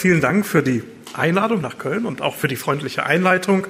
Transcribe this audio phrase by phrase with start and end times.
[0.00, 3.66] vielen Dank für die Einladung nach Köln und auch für die freundliche Einleitung.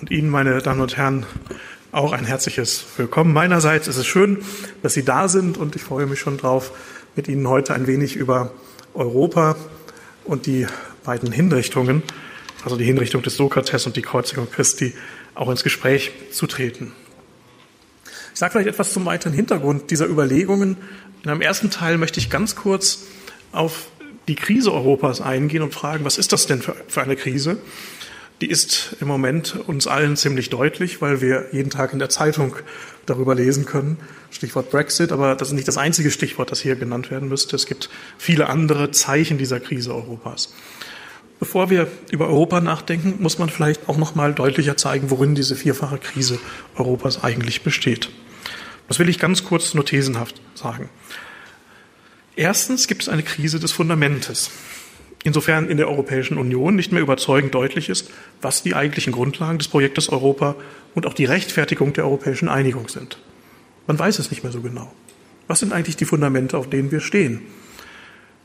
[0.00, 1.26] Und Ihnen, meine Damen und Herren,
[1.92, 3.86] auch ein herzliches Willkommen meinerseits.
[3.86, 4.38] Es ist schön,
[4.82, 6.72] dass Sie da sind und ich freue mich schon drauf,
[7.14, 8.50] mit Ihnen heute ein wenig über
[8.94, 9.54] Europa
[10.24, 10.66] und die
[11.04, 12.02] beiden Hinrichtungen,
[12.64, 14.92] also die Hinrichtung des Sokrates und die Kreuzigung Christi,
[15.36, 16.92] auch ins Gespräch zu treten.
[18.32, 20.78] Ich sage vielleicht etwas zum weiteren Hintergrund dieser Überlegungen.
[21.22, 23.04] In einem ersten Teil möchte ich ganz kurz
[23.52, 23.86] auf
[24.28, 27.58] die Krise Europas eingehen und fragen, was ist das denn für, eine Krise?
[28.40, 32.56] Die ist im Moment uns allen ziemlich deutlich, weil wir jeden Tag in der Zeitung
[33.06, 33.98] darüber lesen können.
[34.30, 37.54] Stichwort Brexit, aber das ist nicht das einzige Stichwort, das hier genannt werden müsste.
[37.54, 40.52] Es gibt viele andere Zeichen dieser Krise Europas.
[41.38, 45.56] Bevor wir über Europa nachdenken, muss man vielleicht auch noch mal deutlicher zeigen, worin diese
[45.56, 46.38] vierfache Krise
[46.76, 48.08] Europas eigentlich besteht.
[48.88, 50.88] Das will ich ganz kurz nur thesenhaft sagen.
[52.36, 54.50] Erstens gibt es eine Krise des Fundamentes.
[55.22, 58.10] Insofern in der Europäischen Union nicht mehr überzeugend deutlich ist,
[58.42, 60.56] was die eigentlichen Grundlagen des Projektes Europa
[60.94, 63.18] und auch die Rechtfertigung der europäischen Einigung sind.
[63.86, 64.92] Man weiß es nicht mehr so genau.
[65.46, 67.40] Was sind eigentlich die Fundamente, auf denen wir stehen?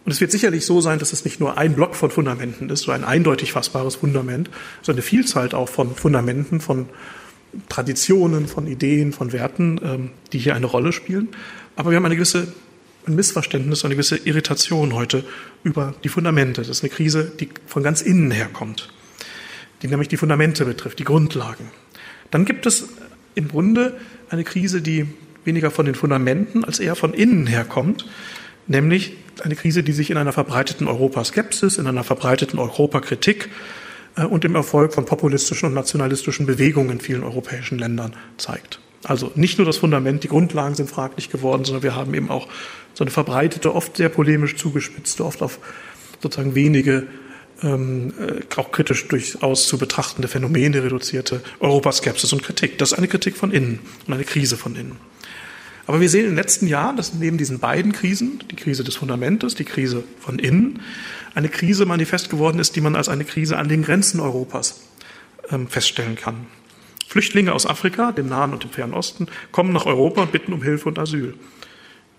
[0.05, 2.83] Und es wird sicherlich so sein, dass es nicht nur ein Block von Fundamenten ist,
[2.83, 4.49] so ein eindeutig fassbares Fundament,
[4.81, 6.88] sondern eine Vielzahl auch von Fundamenten, von
[7.67, 11.30] Traditionen, von Ideen, von Werten, ähm, die hier eine Rolle spielen.
[11.75, 12.53] Aber wir haben eine gewisse
[13.08, 15.23] ein Missverständnis, eine gewisse Irritation heute
[15.64, 16.61] über die Fundamente.
[16.61, 18.89] Das ist eine Krise, die von ganz innen herkommt,
[19.81, 21.72] die nämlich die Fundamente betrifft, die Grundlagen.
[22.31, 22.89] Dann gibt es
[23.36, 23.97] im Grunde
[24.30, 25.08] eine Krise, die
[25.45, 28.05] weniger von den Fundamenten als eher von innen herkommt,
[28.67, 33.50] nämlich eine Krise, die sich in einer verbreiteten Europaskepsis, in einer verbreiteten Europakritik
[34.16, 38.80] äh, und im Erfolg von populistischen und nationalistischen Bewegungen in vielen europäischen Ländern zeigt.
[39.03, 42.47] Also nicht nur das Fundament, die Grundlagen sind fraglich geworden, sondern wir haben eben auch
[42.94, 45.59] so eine verbreitete, oft sehr polemisch zugespitzte, oft auf
[46.22, 47.08] sozusagen wenige
[47.64, 52.77] ähm, äh, auch kritisch durchaus zu betrachtende Phänomene reduzierte Europaskepsis und Kritik.
[52.77, 54.97] Das ist eine Kritik von innen und eine Krise von innen.
[55.87, 58.95] Aber wir sehen in den letzten Jahren, dass neben diesen beiden Krisen, die Krise des
[58.95, 60.81] Fundamentes, die Krise von innen,
[61.33, 64.81] eine Krise manifest geworden ist, die man als eine Krise an den Grenzen Europas
[65.49, 66.45] ähm, feststellen kann.
[67.09, 70.61] Flüchtlinge aus Afrika, dem Nahen und dem Fernen Osten, kommen nach Europa und bitten um
[70.61, 71.33] Hilfe und Asyl.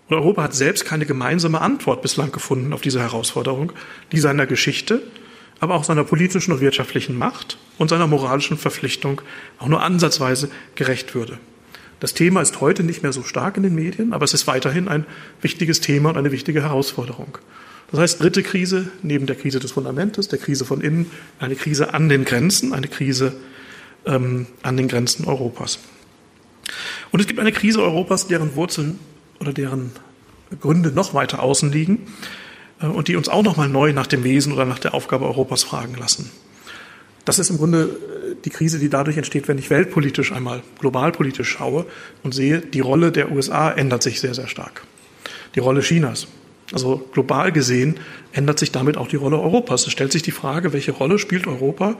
[0.09, 3.71] Und Europa hat selbst keine gemeinsame Antwort bislang gefunden auf diese Herausforderung,
[4.11, 5.01] die seiner Geschichte,
[5.61, 9.21] aber auch seiner politischen und wirtschaftlichen Macht und seiner moralischen Verpflichtung
[9.59, 11.37] auch nur ansatzweise gerecht würde.
[12.01, 14.89] Das Thema ist heute nicht mehr so stark in den Medien, aber es ist weiterhin
[14.89, 15.05] ein
[15.41, 17.37] wichtiges Thema und eine wichtige Herausforderung.
[17.91, 21.09] Das heißt, dritte Krise neben der Krise des Fundamentes, der Krise von innen,
[21.39, 23.33] eine Krise an den Grenzen, eine Krise
[24.05, 25.79] ähm, an den Grenzen Europas.
[27.11, 28.99] Und es gibt eine Krise Europas, deren Wurzeln
[29.39, 29.91] oder deren
[30.59, 32.07] Gründe noch weiter außen liegen
[32.81, 35.25] äh, und die uns auch noch mal neu nach dem Wesen oder nach der Aufgabe
[35.25, 36.31] Europas fragen lassen.
[37.25, 41.49] Das ist im Grunde äh, die Krise, die dadurch entsteht, wenn ich weltpolitisch einmal globalpolitisch
[41.49, 41.85] schaue
[42.23, 44.83] und sehe, die Rolle der USA ändert sich sehr, sehr stark.
[45.55, 46.27] Die Rolle Chinas,
[46.73, 47.99] also global gesehen
[48.31, 49.85] ändert sich damit auch die Rolle Europas.
[49.85, 51.95] Es stellt sich die Frage, welche Rolle spielt Europa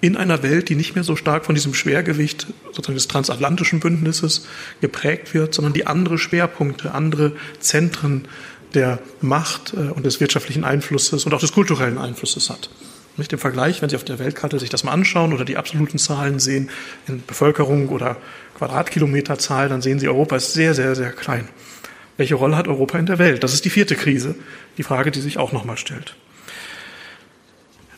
[0.00, 4.46] in einer Welt, die nicht mehr so stark von diesem Schwergewicht sozusagen des transatlantischen Bündnisses
[4.80, 8.26] geprägt wird, sondern die andere Schwerpunkte, andere Zentren
[8.72, 12.70] der Macht äh, und des wirtschaftlichen Einflusses und auch des kulturellen Einflusses hat.
[13.16, 15.98] Nicht im Vergleich, wenn Sie auf der Weltkarte sich das mal anschauen oder die absoluten
[15.98, 16.70] Zahlen sehen
[17.06, 18.16] in Bevölkerung oder
[18.58, 21.48] Quadratkilometerzahl, dann sehen Sie, Europa ist sehr, sehr, sehr klein.
[22.16, 23.42] Welche Rolle hat Europa in der Welt?
[23.42, 24.34] Das ist die vierte Krise,
[24.78, 26.16] die Frage, die sich auch nochmal stellt.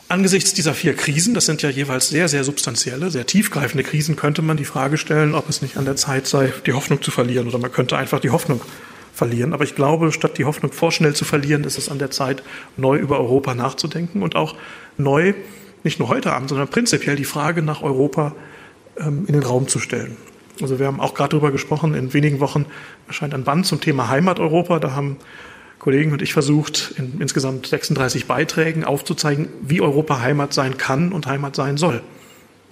[0.09, 4.41] Angesichts dieser vier Krisen, das sind ja jeweils sehr, sehr substanzielle, sehr tiefgreifende Krisen, könnte
[4.41, 7.49] man die Frage stellen, ob es nicht an der Zeit sei, die Hoffnung zu verlieren
[7.49, 8.61] oder man könnte einfach die Hoffnung
[9.13, 9.53] verlieren.
[9.53, 12.45] Aber ich glaube, statt die Hoffnung vorschnell zu verlieren, ist es an der Zeit,
[12.77, 14.55] neu über Europa nachzudenken und auch
[14.97, 15.35] neu,
[15.83, 18.37] nicht nur heute Abend, sondern prinzipiell die Frage nach Europa
[18.99, 20.17] ähm, in den Raum zu stellen.
[20.61, 22.67] Also wir haben auch gerade darüber gesprochen, in wenigen Wochen
[23.07, 24.79] erscheint ein Band zum Thema Heimat Europa.
[24.79, 25.19] Da haben
[25.79, 31.27] Kollegen und ich versucht, in insgesamt 36 Beiträgen aufzuzeigen, wie Europa Heimat sein kann und
[31.27, 32.03] Heimat sein soll.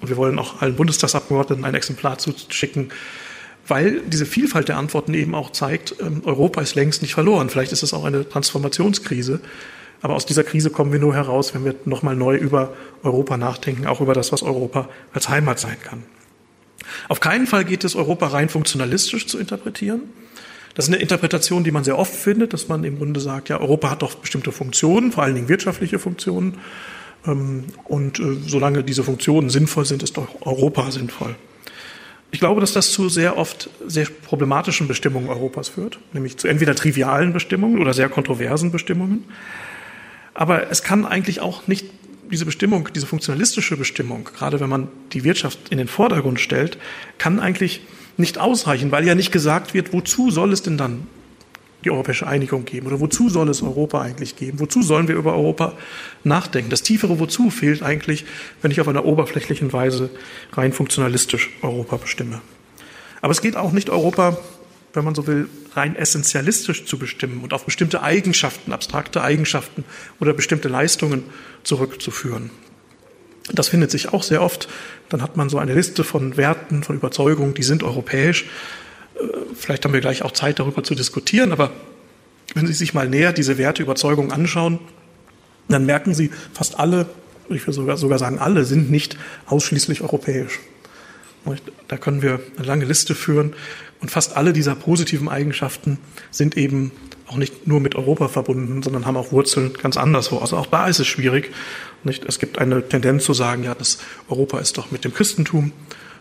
[0.01, 2.91] Und wir wollen auch allen Bundestagsabgeordneten ein Exemplar zuschicken,
[3.67, 7.49] weil diese Vielfalt der Antworten eben auch zeigt, ähm, Europa ist längst nicht verloren.
[7.49, 9.41] Vielleicht ist es auch eine Transformationskrise.
[10.03, 13.87] Aber aus dieser Krise kommen wir nur heraus, wenn wir nochmal neu über Europa nachdenken,
[13.87, 16.03] auch über das, was Europa als Heimat sein kann.
[17.09, 20.03] Auf keinen Fall geht es, Europa rein funktionalistisch zu interpretieren.
[20.75, 23.61] Das ist eine Interpretation, die man sehr oft findet, dass man im Grunde sagt, ja,
[23.61, 26.59] Europa hat doch bestimmte Funktionen, vor allen Dingen wirtschaftliche Funktionen.
[27.27, 31.37] Ähm, und äh, solange diese Funktionen sinnvoll sind, ist doch Europa sinnvoll.
[32.33, 36.75] Ich glaube, dass das zu sehr oft sehr problematischen Bestimmungen Europas führt, nämlich zu entweder
[36.75, 39.23] trivialen Bestimmungen oder sehr kontroversen Bestimmungen.
[40.35, 41.87] Aber es kann eigentlich auch nicht
[42.31, 46.79] diese Bestimmung, diese funktionalistische Bestimmung, gerade wenn man die Wirtschaft in den Vordergrund stellt,
[47.19, 47.83] kann eigentlich
[48.17, 51.07] nicht ausreichen, weil ja nicht gesagt wird, wozu soll es denn dann
[51.85, 54.61] die europäische Einigung geben oder wozu soll es Europa eigentlich geben?
[54.61, 55.75] Wozu sollen wir über Europa
[56.23, 56.71] nachdenken?
[56.71, 58.25] Das tiefere Wozu fehlt eigentlich,
[58.63, 60.11] wenn ich auf einer oberflächlichen Weise
[60.53, 62.41] rein funktionalistisch Europa bestimme.
[63.21, 64.39] Aber es geht auch nicht Europa,
[64.95, 69.85] wenn man so will, rein essentialistisch zu bestimmen und auf bestimmte Eigenschaften, abstrakte Eigenschaften
[70.21, 71.25] oder bestimmte Leistungen
[71.65, 72.51] zurückzuführen.
[73.53, 74.69] Das findet sich auch sehr oft.
[75.09, 78.47] Dann hat man so eine Liste von Werten, von Überzeugungen, die sind europäisch.
[79.17, 79.25] Äh,
[79.55, 81.73] vielleicht haben wir gleich auch Zeit, darüber zu diskutieren, aber
[82.55, 84.79] wenn Sie sich mal näher diese Werte, Überzeugungen anschauen,
[85.69, 87.07] dann merken Sie, fast alle,
[87.49, 89.17] ich will sogar, sogar sagen alle, sind nicht
[89.47, 90.61] ausschließlich europäisch.
[91.89, 93.55] Da können wir eine lange Liste führen
[94.05, 95.97] und fast alle dieser positiven Eigenschaften
[96.31, 96.93] sind eben
[97.27, 100.41] auch nicht nur mit Europa verbunden, sondern haben auch Wurzeln ganz anderswo.
[100.41, 101.51] Also auch da ist es schwierig.
[102.03, 102.23] Nicht?
[102.27, 103.97] Es gibt eine Tendenz zu sagen, ja, das
[104.29, 105.73] Europa ist doch mit dem Christentum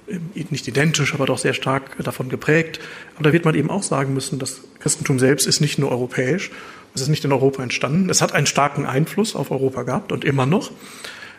[0.07, 2.79] ähm, nicht identisch, aber doch sehr stark davon geprägt.
[3.15, 6.51] Aber da wird man eben auch sagen müssen, das Christentum selbst ist nicht nur europäisch,
[6.95, 8.09] es ist nicht in Europa entstanden.
[8.09, 10.71] Es hat einen starken Einfluss auf Europa gehabt und immer noch.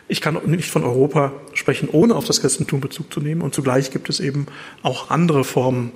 [0.07, 3.41] Ich kann nicht von Europa sprechen, ohne auf das Christentum Bezug zu nehmen.
[3.41, 4.45] Und zugleich gibt es eben
[4.83, 5.91] auch andere Formen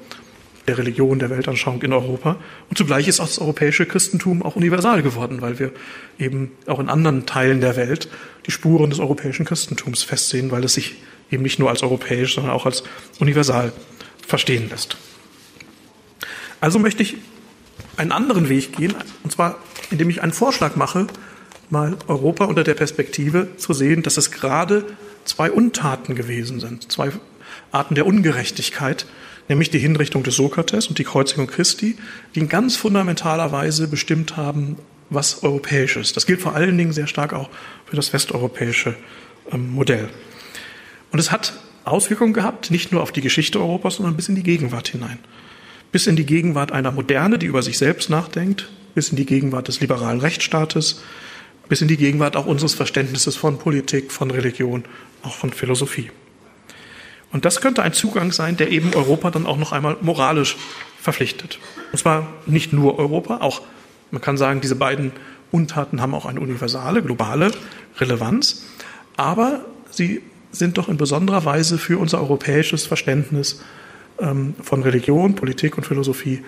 [0.70, 2.38] der Religion, der Weltanschauung in Europa.
[2.70, 5.72] Und zugleich ist auch das europäische Christentum auch universal geworden, weil wir
[6.20, 8.08] eben auch in anderen Teilen der Welt
[8.46, 10.96] die Spuren des europäischen Christentums festsehen, weil es sich
[11.32, 12.84] eben nicht nur als europäisch, sondern auch als
[13.20, 13.74] universal
[14.26, 14.96] verstehen lässt.
[16.62, 17.18] Also möchte ich
[17.98, 18.94] einen anderen Weg gehen,
[19.24, 19.58] und zwar
[19.90, 21.08] indem ich einen Vorschlag mache,
[21.72, 24.86] mal Europa unter der Perspektive zu sehen, dass es gerade
[25.26, 27.12] zwei Untaten gewesen sind, zwei
[27.72, 29.08] Arten der Ungerechtigkeit,
[29.50, 31.98] nämlich die Hinrichtung des Sokrates und die Kreuzigung Christi,
[32.34, 34.78] die in ganz fundamentaler Weise bestimmt haben,
[35.10, 36.16] was europäisch ist.
[36.16, 37.50] Das gilt vor allen Dingen sehr stark auch
[37.86, 38.96] für das westeuropäische
[39.52, 40.10] ähm, Modell.
[41.12, 41.54] Und es hat
[41.84, 45.18] Auswirkungen gehabt, nicht nur auf die Geschichte Europas, sondern bis in die Gegenwart hinein.
[45.92, 49.68] Bis in die Gegenwart einer Moderne, die über sich selbst nachdenkt, bis in die Gegenwart
[49.68, 51.02] des liberalen Rechtsstaates,
[51.68, 54.84] bis in die Gegenwart auch unseres Verständnisses von Politik, von Religion,
[55.24, 56.12] auch von Philosophie.
[57.32, 60.58] Und das könnte ein Zugang sein, der eben Europa dann auch noch einmal moralisch
[61.00, 61.60] verpflichtet.
[61.92, 63.62] Und zwar nicht nur Europa, auch
[64.12, 65.12] man kann sagen, diese beiden
[65.52, 67.52] Untaten haben auch eine universale, globale
[68.00, 68.66] Relevanz,
[69.18, 70.22] aber sie
[70.52, 73.62] sind doch in besonderer Weise für unser europäisches Verständnis
[74.20, 76.44] ähm, von Religion, Politik und Philosophie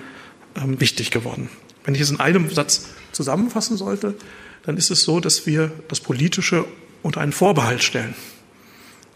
[0.56, 1.50] ähm, wichtig geworden.
[1.84, 4.16] Wenn ich es in einem Satz zusammenfassen sollte,
[4.64, 6.66] dann ist es so, dass wir das Politische
[7.04, 8.16] unter einen Vorbehalt stellen.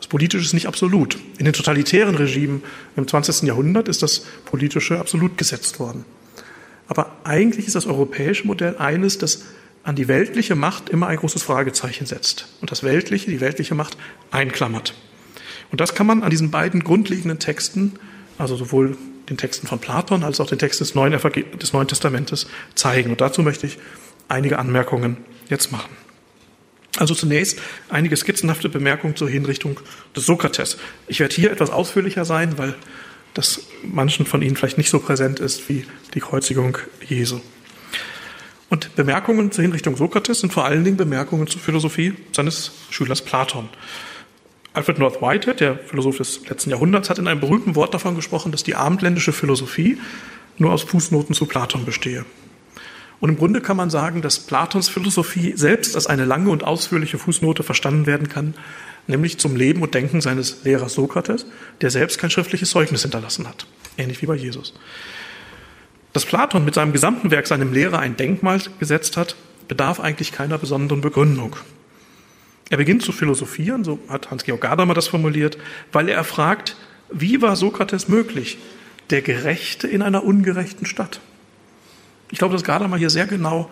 [0.06, 1.18] Das Politische ist nicht absolut.
[1.40, 2.62] In den totalitären Regimen
[2.96, 3.42] im 20.
[3.42, 6.06] Jahrhundert ist das Politische absolut gesetzt worden.
[6.88, 9.46] Aber eigentlich ist das europäische Modell eines, das
[9.84, 13.98] an die weltliche Macht immer ein großes Fragezeichen setzt und das Weltliche, die weltliche Macht
[14.30, 14.94] einklammert.
[15.72, 17.94] Und das kann man an diesen beiden grundlegenden Texten,
[18.38, 18.96] also sowohl
[19.28, 21.20] den Texten von Platon als auch den Text des Neuen,
[21.60, 23.10] des Neuen Testamentes zeigen.
[23.10, 23.80] Und dazu möchte ich
[24.28, 25.18] einige Anmerkungen
[25.50, 25.90] jetzt machen.
[26.98, 29.80] Also zunächst einige skizzenhafte Bemerkungen zur Hinrichtung
[30.16, 30.78] des Sokrates.
[31.08, 32.76] Ich werde hier etwas ausführlicher sein, weil
[33.34, 37.42] das manchen von Ihnen vielleicht nicht so präsent ist wie die Kreuzigung Jesu.
[38.70, 43.70] Und Bemerkungen zur Hinrichtung Sokrates sind vor allen Dingen Bemerkungen zur Philosophie seines Schülers Platon.
[44.74, 48.52] Alfred North Whitehead, der Philosoph des letzten Jahrhunderts, hat in einem berühmten Wort davon gesprochen,
[48.52, 49.98] dass die abendländische Philosophie
[50.58, 52.26] nur aus Fußnoten zu Platon bestehe.
[53.20, 57.18] Und im Grunde kann man sagen, dass Platons Philosophie selbst als eine lange und ausführliche
[57.18, 58.54] Fußnote verstanden werden kann,
[59.08, 61.46] nämlich zum Leben und Denken seines Lehrers Sokrates,
[61.82, 63.68] der selbst kein schriftliches Zeugnis hinterlassen hat,
[63.98, 64.74] ähnlich wie bei Jesus.
[66.14, 69.36] Dass Platon mit seinem gesamten Werk seinem Lehrer ein Denkmal gesetzt hat,
[69.68, 71.56] bedarf eigentlich keiner besonderen Begründung.
[72.70, 75.58] Er beginnt zu philosophieren, so hat Hans-Georg Gadamer das formuliert,
[75.92, 76.76] weil er fragt,
[77.12, 78.58] wie war Sokrates möglich,
[79.12, 81.20] der Gerechte in einer ungerechten Stadt?
[82.32, 83.70] Ich glaube, dass Gadamer hier sehr genau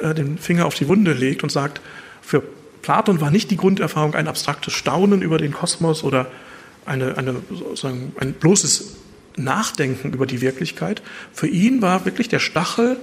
[0.00, 1.80] äh, den Finger auf die Wunde legt und sagt,
[2.20, 2.42] für
[2.82, 6.30] Platon war nicht die Grunderfahrung ein abstraktes Staunen über den Kosmos oder
[6.84, 7.36] eine, eine,
[8.18, 8.96] ein bloßes
[9.36, 11.02] Nachdenken über die Wirklichkeit.
[11.32, 12.96] Für ihn war wirklich der Stachel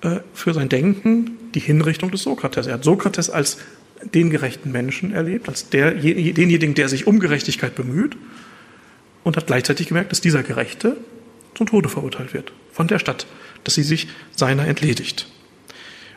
[0.00, 2.66] äh, für sein Denken die Hinrichtung des Sokrates.
[2.66, 3.58] Er hat Sokrates als
[4.02, 8.16] den gerechten Menschen erlebt, als der, denjenigen, der sich um Gerechtigkeit bemüht
[9.22, 10.96] und hat gleichzeitig gemerkt, dass dieser Gerechte
[11.54, 13.26] zum Tode verurteilt wird von der Stadt,
[13.64, 15.28] dass sie sich seiner entledigt.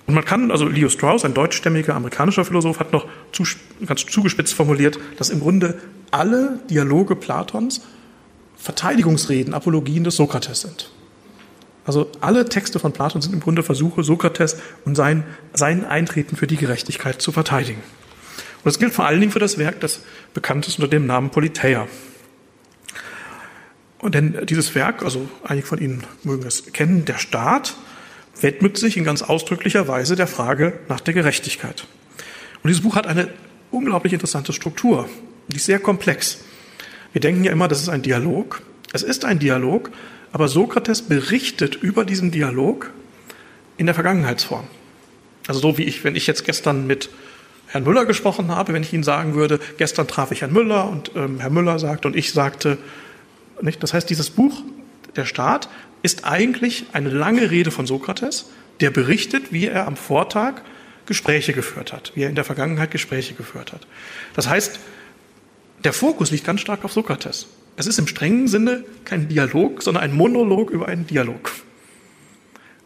[0.05, 3.43] Und man kann, also Leo Strauss, ein deutschstämmiger amerikanischer Philosoph, hat noch zu,
[3.85, 7.81] ganz zugespitzt formuliert, dass im Grunde alle Dialoge Platons
[8.57, 10.89] Verteidigungsreden, Apologien des Sokrates sind.
[11.85, 15.23] Also alle Texte von Platon sind im Grunde Versuche, Sokrates und sein,
[15.53, 17.81] sein Eintreten für die Gerechtigkeit zu verteidigen.
[18.57, 20.01] Und das gilt vor allen Dingen für das Werk, das
[20.33, 21.87] bekannt ist unter dem Namen Politeia.
[23.99, 27.75] Und denn dieses Werk, also einige von Ihnen mögen es kennen, der Staat
[28.39, 31.87] widmet sich in ganz ausdrücklicher Weise der Frage nach der Gerechtigkeit.
[32.61, 33.29] Und dieses Buch hat eine
[33.71, 35.09] unglaublich interessante Struktur.
[35.47, 36.39] Die ist sehr komplex.
[37.13, 38.61] Wir denken ja immer, das ist ein Dialog.
[38.93, 39.91] Es ist ein Dialog,
[40.31, 42.91] aber Sokrates berichtet über diesen Dialog
[43.77, 44.65] in der Vergangenheitsform.
[45.47, 47.09] Also so wie ich, wenn ich jetzt gestern mit
[47.67, 51.11] Herrn Müller gesprochen habe, wenn ich Ihnen sagen würde, gestern traf ich Herrn Müller und
[51.15, 52.77] ähm, Herr Müller sagte und ich sagte,
[53.61, 53.81] nicht?
[53.83, 54.61] Das heißt, dieses Buch,
[55.15, 55.69] der Staat,
[56.03, 58.49] ist eigentlich eine lange Rede von Sokrates,
[58.79, 60.61] der berichtet, wie er am Vortag
[61.05, 63.87] Gespräche geführt hat, wie er in der Vergangenheit Gespräche geführt hat.
[64.35, 64.79] Das heißt,
[65.83, 67.47] der Fokus liegt ganz stark auf Sokrates.
[67.77, 71.51] Es ist im strengen Sinne kein Dialog, sondern ein Monolog über einen Dialog.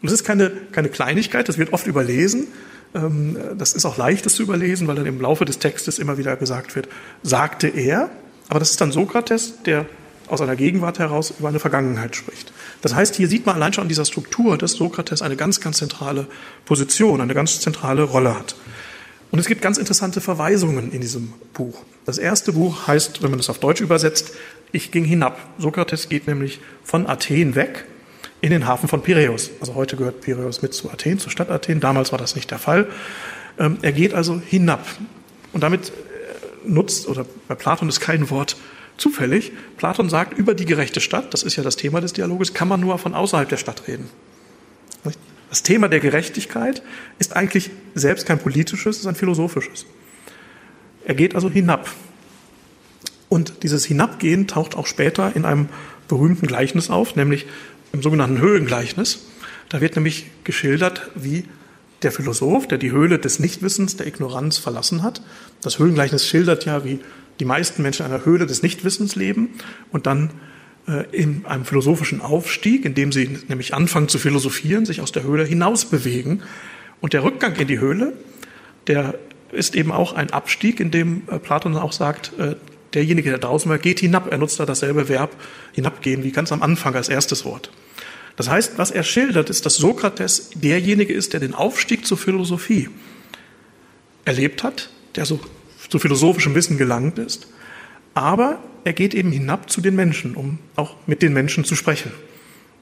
[0.00, 2.48] Und es ist keine, keine Kleinigkeit, das wird oft überlesen.
[2.94, 6.18] Ähm, das ist auch leicht, das zu überlesen, weil dann im Laufe des Textes immer
[6.18, 6.88] wieder gesagt wird,
[7.22, 8.10] sagte er.
[8.48, 9.86] Aber das ist dann Sokrates, der
[10.32, 12.52] aus einer Gegenwart heraus über eine Vergangenheit spricht.
[12.80, 15.78] Das heißt, hier sieht man allein schon an dieser Struktur, dass Sokrates eine ganz, ganz
[15.78, 16.26] zentrale
[16.64, 18.56] Position, eine ganz zentrale Rolle hat.
[19.30, 21.82] Und es gibt ganz interessante Verweisungen in diesem Buch.
[22.04, 24.32] Das erste Buch heißt, wenn man das auf Deutsch übersetzt,
[24.72, 25.38] Ich ging hinab.
[25.58, 27.84] Sokrates geht nämlich von Athen weg
[28.40, 29.50] in den Hafen von Piräus.
[29.60, 31.78] Also heute gehört Piräus mit zu Athen, zur Stadt Athen.
[31.78, 32.88] Damals war das nicht der Fall.
[33.58, 34.86] Ähm, er geht also hinab.
[35.52, 35.92] Und damit äh,
[36.68, 38.56] nutzt, oder bei Platon ist kein Wort
[38.96, 39.52] zufällig.
[39.76, 42.80] Platon sagt, über die gerechte Stadt, das ist ja das Thema des Dialoges, kann man
[42.80, 44.08] nur von außerhalb der Stadt reden.
[45.52, 46.82] Das Thema der Gerechtigkeit
[47.18, 49.84] ist eigentlich selbst kein politisches, es ist ein philosophisches.
[51.04, 51.90] Er geht also hinab.
[53.28, 55.68] Und dieses Hinabgehen taucht auch später in einem
[56.08, 57.46] berühmten Gleichnis auf, nämlich
[57.92, 59.26] im sogenannten Höhlengleichnis.
[59.68, 61.44] Da wird nämlich geschildert, wie
[62.02, 65.22] der Philosoph, der die Höhle des Nichtwissens, der Ignoranz verlassen hat.
[65.60, 67.00] Das Höhlengleichnis schildert ja, wie
[67.40, 69.50] die meisten Menschen in einer Höhle des Nichtwissens leben
[69.90, 70.30] und dann
[70.86, 75.22] äh, in einem philosophischen Aufstieg, in dem sie nämlich anfangen zu philosophieren, sich aus der
[75.22, 76.42] Höhle hinaus bewegen.
[77.00, 78.12] Und der Rückgang in die Höhle,
[78.86, 79.14] der
[79.52, 82.56] ist eben auch ein Abstieg, in dem äh, Platon auch sagt, äh,
[82.94, 84.30] derjenige, der draußen war, geht hinab.
[84.30, 85.30] Er nutzt da dasselbe Verb
[85.72, 87.70] hinabgehen wie ganz am Anfang als erstes Wort.
[88.36, 92.88] Das heißt, was er schildert, ist, dass Sokrates derjenige ist, der den Aufstieg zur Philosophie
[94.24, 95.40] erlebt hat, der so
[95.92, 97.46] zu philosophischem Wissen gelangt ist.
[98.14, 102.10] Aber er geht eben hinab zu den Menschen, um auch mit den Menschen zu sprechen.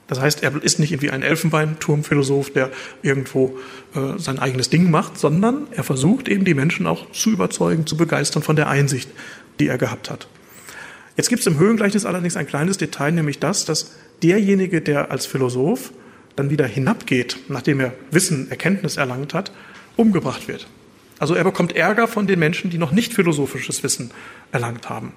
[0.07, 2.71] Das heißt, er ist nicht irgendwie ein Elfenbeinturmphilosoph, der
[3.03, 3.59] irgendwo
[3.95, 7.97] äh, sein eigenes Ding macht, sondern er versucht eben die Menschen auch zu überzeugen, zu
[7.97, 9.11] begeistern von der Einsicht,
[9.59, 10.29] die er gehabt hat.
[11.17, 15.27] Jetzt gibt es im Höhengleichnis allerdings ein kleines Detail, nämlich das, dass derjenige, der als
[15.27, 15.93] Philosoph
[16.37, 19.53] dann wieder hinabgeht, nachdem er Wissen, Erkenntnis erlangt hat,
[19.97, 20.67] umgebracht wird.
[21.21, 24.11] Also er bekommt Ärger von den Menschen, die noch nicht philosophisches Wissen
[24.51, 25.13] erlangt haben.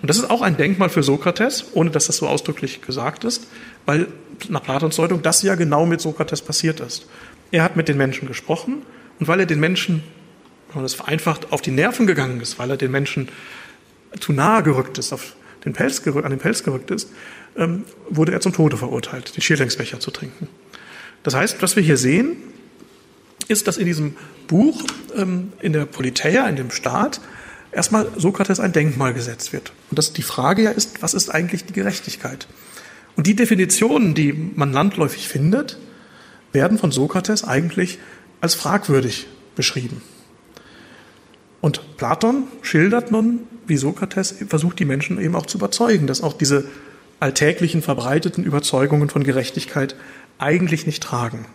[0.00, 3.46] Und das ist auch ein Denkmal für Sokrates, ohne dass das so ausdrücklich gesagt ist,
[3.84, 4.08] weil
[4.48, 7.06] nach Platons Deutung das ja genau mit Sokrates passiert ist.
[7.50, 8.82] Er hat mit den Menschen gesprochen
[9.20, 10.02] und weil er den Menschen,
[10.68, 13.28] wenn man das vereinfacht, auf die Nerven gegangen ist, weil er den Menschen
[14.20, 17.10] zu nahe gerückt ist, auf den Pelz an den Pelz gerückt ist,
[17.56, 20.48] ähm, wurde er zum Tode verurteilt, den Schierlängsbecher zu trinken.
[21.22, 22.36] Das heißt, was wir hier sehen,
[23.48, 24.82] ist, dass in diesem Buch,
[25.16, 27.20] ähm, in der Politeia, in dem Staat,
[27.72, 29.72] erstmal Sokrates ein Denkmal gesetzt wird.
[29.90, 32.46] Und dass die Frage ja ist, was ist eigentlich die Gerechtigkeit?
[33.16, 35.78] Und die Definitionen, die man landläufig findet,
[36.52, 37.98] werden von Sokrates eigentlich
[38.40, 39.26] als fragwürdig
[39.56, 40.02] beschrieben.
[41.60, 46.32] Und Platon schildert nun, wie Sokrates versucht, die Menschen eben auch zu überzeugen, dass auch
[46.32, 46.64] diese
[47.20, 49.96] alltäglichen verbreiteten Überzeugungen von Gerechtigkeit
[50.38, 51.46] eigentlich nicht tragen.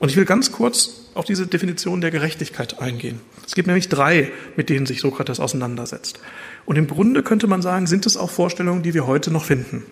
[0.00, 3.20] Und ich will ganz kurz auf diese Definition der Gerechtigkeit eingehen.
[3.46, 6.18] Es gibt nämlich drei, mit denen sich Sokrates auseinandersetzt.
[6.64, 9.84] Und im Grunde könnte man sagen, sind es auch Vorstellungen, die wir heute noch finden.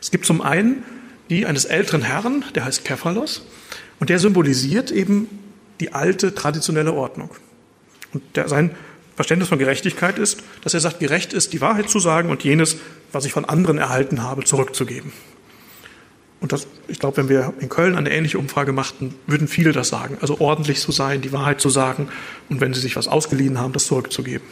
[0.00, 0.84] Es gibt zum einen
[1.28, 3.42] die eines älteren Herrn, der heißt Kephalos,
[3.98, 5.28] und der symbolisiert eben
[5.80, 7.30] die alte traditionelle Ordnung.
[8.12, 8.70] Und der, sein
[9.16, 12.76] Verständnis von Gerechtigkeit ist, dass er sagt, gerecht ist, die Wahrheit zu sagen und jenes,
[13.10, 15.12] was ich von anderen erhalten habe, zurückzugeben.
[16.40, 19.88] Und das, ich glaube, wenn wir in Köln eine ähnliche Umfrage machten, würden viele das
[19.88, 20.18] sagen.
[20.20, 22.08] Also ordentlich zu sein, die Wahrheit zu sagen
[22.48, 24.46] und wenn sie sich was ausgeliehen haben, das zurückzugeben.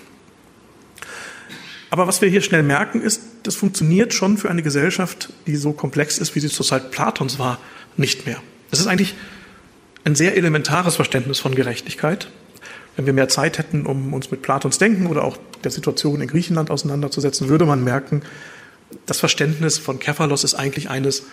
[1.91, 5.73] Aber was wir hier schnell merken, ist, das funktioniert schon für eine Gesellschaft, die so
[5.73, 7.59] komplex ist, wie sie zur Zeit Platons war,
[7.97, 8.43] nicht mehr.
[8.71, 9.14] Das ist eigentlich
[10.03, 12.29] ein sehr elementares Verständnis von Gerechtigkeit.
[12.97, 16.26] Wenn wir mehr Zeit hätten, um uns mit Platons Denken oder auch der Situation in
[16.26, 18.23] Griechenland auseinanderzusetzen, würde man merken,
[19.07, 21.25] das Verständnis von Kephalos ist eigentlich eines,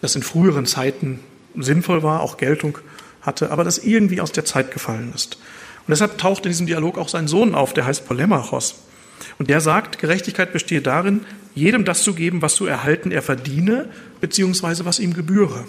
[0.00, 1.20] das in früheren Zeiten
[1.56, 2.78] sinnvoll war, auch Geltung
[3.20, 5.38] hatte, aber das irgendwie aus der Zeit gefallen ist.
[5.86, 8.76] Und deshalb taucht in diesem Dialog auch sein Sohn auf, der heißt Polemachos.
[9.38, 11.22] Und der sagt, Gerechtigkeit bestehe darin,
[11.54, 13.88] jedem das zu geben, was zu erhalten er verdiene,
[14.20, 15.64] beziehungsweise was ihm gebühre.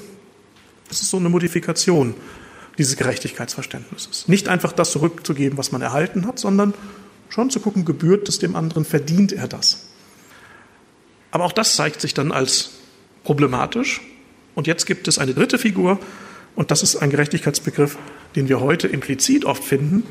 [0.88, 2.16] Das ist so eine Modifikation
[2.78, 4.28] dieses Gerechtigkeitsverständnisses.
[4.28, 6.74] Nicht einfach das zurückzugeben, was man erhalten hat, sondern
[7.30, 9.88] schon zu gucken, gebührt es dem anderen, verdient er das.
[11.32, 12.72] Aber auch das zeigt sich dann als
[13.24, 14.02] problematisch.
[14.60, 16.02] Und jetzt gibt es eine dritte Figur,
[16.54, 17.98] und das ist ein Gerechtigkeitsbegriff,
[18.36, 20.04] den wir heute implizit oft finden.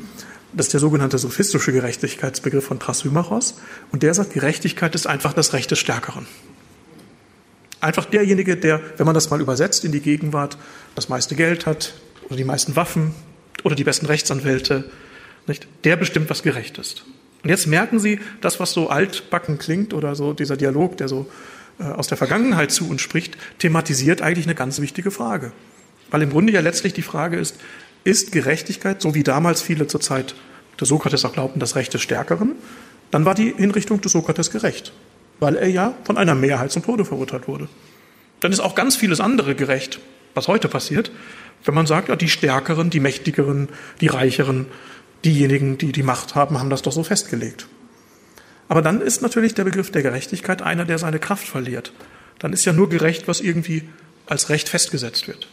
[0.53, 3.59] Das ist der sogenannte sophistische Gerechtigkeitsbegriff von Thrasymachos.
[3.91, 6.25] Und der sagt, Gerechtigkeit ist einfach das Recht des Stärkeren.
[7.79, 10.57] Einfach derjenige, der, wenn man das mal übersetzt in die Gegenwart,
[10.95, 13.13] das meiste Geld hat oder die meisten Waffen
[13.63, 14.89] oder die besten Rechtsanwälte,
[15.45, 15.67] nicht?
[15.83, 17.03] der bestimmt, was gerecht ist.
[17.43, 21.27] Und jetzt merken Sie, das, was so altbacken klingt oder so dieser Dialog, der so
[21.79, 25.51] aus der Vergangenheit zu uns spricht, thematisiert eigentlich eine ganz wichtige Frage.
[26.11, 27.55] Weil im Grunde ja letztlich die Frage ist,
[28.03, 30.35] ist Gerechtigkeit, so wie damals viele zur Zeit
[30.79, 32.53] des Sokrates auch glaubten, das Recht des Stärkeren,
[33.11, 34.93] dann war die Hinrichtung des Sokrates gerecht,
[35.39, 37.67] weil er ja von einer Mehrheit zum Tode verurteilt wurde.
[38.39, 39.99] Dann ist auch ganz vieles andere gerecht,
[40.33, 41.11] was heute passiert,
[41.65, 43.67] wenn man sagt, ja, die Stärkeren, die Mächtigeren,
[43.99, 44.67] die Reicheren,
[45.25, 47.67] diejenigen, die die Macht haben, haben das doch so festgelegt.
[48.69, 51.91] Aber dann ist natürlich der Begriff der Gerechtigkeit einer, der seine Kraft verliert.
[52.37, 53.83] Dann ist ja nur gerecht, was irgendwie
[54.27, 55.49] als Recht festgesetzt wird.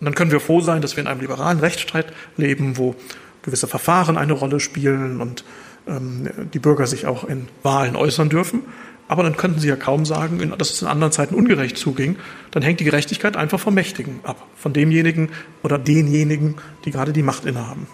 [0.00, 2.96] Und dann können wir froh sein, dass wir in einem liberalen Rechtsstreit leben, wo
[3.42, 5.44] gewisse Verfahren eine Rolle spielen und
[5.86, 8.62] ähm, die Bürger sich auch in Wahlen äußern dürfen.
[9.08, 12.16] Aber dann könnten Sie ja kaum sagen, dass es in anderen Zeiten ungerecht zuging.
[12.50, 15.30] Dann hängt die Gerechtigkeit einfach vom Mächtigen ab, von demjenigen
[15.62, 17.86] oder denjenigen, die gerade die Macht innehaben.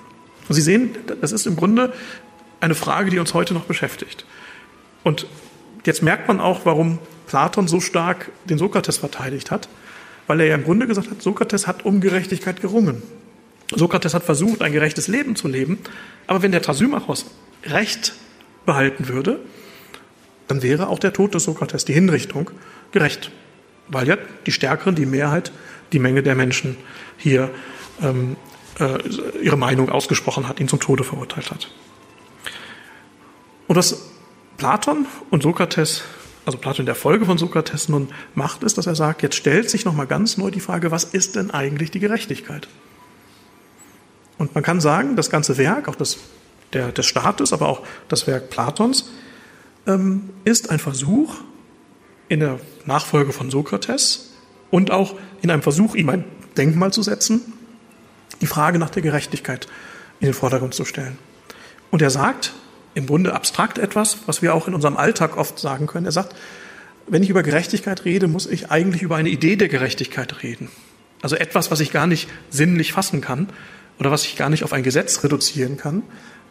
[0.49, 1.92] Und Sie sehen, das ist im Grunde
[2.61, 4.25] eine Frage, die uns heute noch beschäftigt.
[5.02, 5.26] Und
[5.85, 9.68] jetzt merkt man auch, warum Platon so stark den Sokrates verteidigt hat
[10.26, 13.02] weil er ja im Grunde gesagt hat, Sokrates hat um Gerechtigkeit gerungen.
[13.75, 15.78] Sokrates hat versucht, ein gerechtes Leben zu leben,
[16.26, 17.26] aber wenn der Thrasymachos
[17.64, 18.14] Recht
[18.66, 19.40] behalten würde,
[20.49, 22.50] dann wäre auch der Tod des Sokrates, die Hinrichtung,
[22.93, 23.30] gerecht,
[23.88, 25.52] weil ja die Stärkeren, die Mehrheit,
[25.93, 26.76] die Menge der Menschen
[27.17, 27.50] hier
[28.02, 28.36] ähm,
[28.78, 28.99] äh,
[29.43, 31.71] ihre Meinung ausgesprochen hat, ihn zum Tode verurteilt hat.
[33.69, 34.11] Und was
[34.62, 36.04] Platon und Sokrates
[36.44, 39.70] also Platon in der Folge von Sokrates nun macht, ist, dass er sagt, jetzt stellt
[39.70, 42.68] sich nochmal ganz neu die Frage, was ist denn eigentlich die Gerechtigkeit?
[44.38, 46.18] Und man kann sagen, das ganze Werk, auch das
[46.72, 49.10] der, des Staates, aber auch das Werk Platons,
[49.86, 51.34] ähm, ist ein Versuch
[52.28, 54.32] in der Nachfolge von Sokrates
[54.70, 56.25] und auch in einem Versuch, ihm ein
[56.56, 57.52] Denkmal zu setzen,
[58.40, 59.66] die Frage nach der Gerechtigkeit
[60.20, 61.18] in den Vordergrund zu stellen.
[61.90, 62.52] Und er sagt,
[62.95, 66.07] im Grunde abstrakt etwas, was wir auch in unserem Alltag oft sagen können.
[66.07, 66.35] Er sagt,
[67.07, 70.69] wenn ich über Gerechtigkeit rede, muss ich eigentlich über eine Idee der Gerechtigkeit reden.
[71.21, 73.49] Also etwas, was ich gar nicht sinnlich fassen kann
[73.99, 76.02] oder was ich gar nicht auf ein Gesetz reduzieren kann,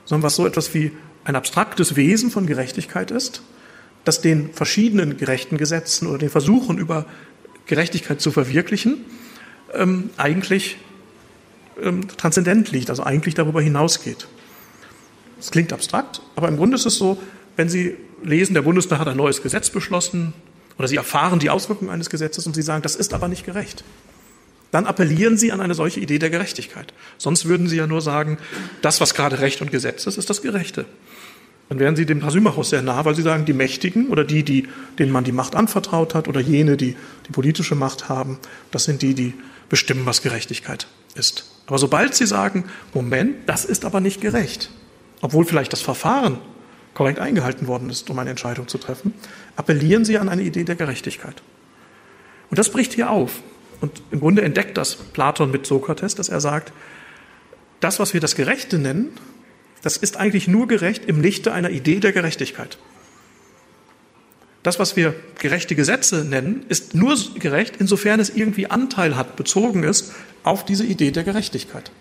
[0.05, 0.91] sondern was so etwas wie
[1.23, 3.43] ein abstraktes Wesen von Gerechtigkeit ist,
[4.03, 7.05] das den verschiedenen gerechten Gesetzen oder den Versuchen über
[7.67, 9.05] Gerechtigkeit zu verwirklichen,
[9.73, 10.77] ähm, eigentlich
[11.81, 14.27] ähm, transzendent liegt, also eigentlich darüber hinausgeht.
[15.41, 17.17] Es klingt abstrakt, aber im Grunde ist es so,
[17.55, 20.33] wenn Sie lesen, der Bundestag hat ein neues Gesetz beschlossen
[20.77, 23.83] oder Sie erfahren die Auswirkungen eines Gesetzes und Sie sagen, das ist aber nicht gerecht.
[24.69, 26.93] Dann appellieren Sie an eine solche Idee der Gerechtigkeit.
[27.17, 28.37] Sonst würden Sie ja nur sagen,
[28.81, 30.85] das, was gerade Recht und Gesetz ist, ist das Gerechte.
[31.67, 34.67] Dann wären Sie dem Trasymachos sehr nah, weil Sie sagen, die Mächtigen oder die, die,
[34.99, 36.95] denen man die Macht anvertraut hat oder jene, die
[37.27, 38.39] die politische Macht haben,
[38.71, 39.33] das sind die, die
[39.69, 41.45] bestimmen, was Gerechtigkeit ist.
[41.67, 44.69] Aber sobald Sie sagen, Moment, das ist aber nicht gerecht,
[45.21, 46.39] obwohl vielleicht das Verfahren
[46.93, 49.13] korrekt eingehalten worden ist, um eine Entscheidung zu treffen,
[49.55, 51.41] appellieren sie an eine Idee der Gerechtigkeit.
[52.49, 53.41] Und das bricht hier auf.
[53.79, 56.73] Und im Grunde entdeckt das Platon mit Sokrates, dass er sagt,
[57.79, 59.09] das, was wir das Gerechte nennen,
[59.81, 62.77] das ist eigentlich nur gerecht im Lichte einer Idee der Gerechtigkeit.
[64.63, 69.83] Das, was wir gerechte Gesetze nennen, ist nur gerecht, insofern es irgendwie Anteil hat, bezogen
[69.83, 71.91] ist auf diese Idee der Gerechtigkeit.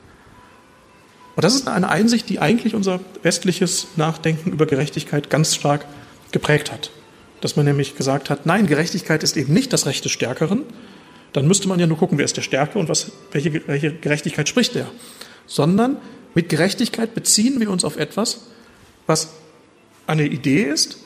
[1.36, 5.86] Und das ist eine Einsicht, die eigentlich unser westliches Nachdenken über Gerechtigkeit ganz stark
[6.32, 6.90] geprägt hat.
[7.40, 10.62] Dass man nämlich gesagt hat, nein, Gerechtigkeit ist eben nicht das Recht des Stärkeren.
[11.32, 14.48] Dann müsste man ja nur gucken, wer ist der Stärke und was, welche, welche Gerechtigkeit
[14.48, 14.90] spricht er.
[15.46, 15.96] Sondern
[16.34, 18.46] mit Gerechtigkeit beziehen wir uns auf etwas,
[19.06, 19.30] was
[20.06, 20.98] eine Idee ist,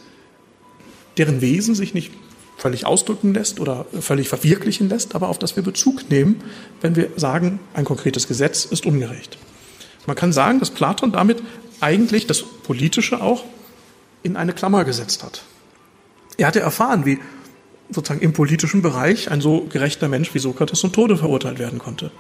[1.19, 2.13] deren Wesen sich nicht
[2.57, 6.41] völlig ausdrücken lässt oder völlig verwirklichen lässt, aber auf das wir Bezug nehmen,
[6.81, 9.39] wenn wir sagen, ein konkretes Gesetz ist ungerecht.
[10.07, 11.43] Man kann sagen, dass Platon damit
[11.81, 13.45] eigentlich das Politische auch
[14.23, 15.43] in eine Klammer gesetzt hat.
[16.37, 17.19] Er hatte erfahren, wie
[17.91, 22.11] sozusagen im politischen Bereich ein so gerechter Mensch wie Sokrates zum Tode verurteilt werden konnte.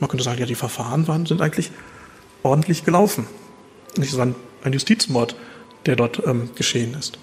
[0.00, 1.70] Man könnte sagen, ja, die Verfahren waren, sind eigentlich
[2.42, 3.26] ordentlich gelaufen.
[4.00, 4.26] Es war
[4.62, 5.36] ein Justizmord,
[5.86, 7.18] der dort ähm, geschehen ist.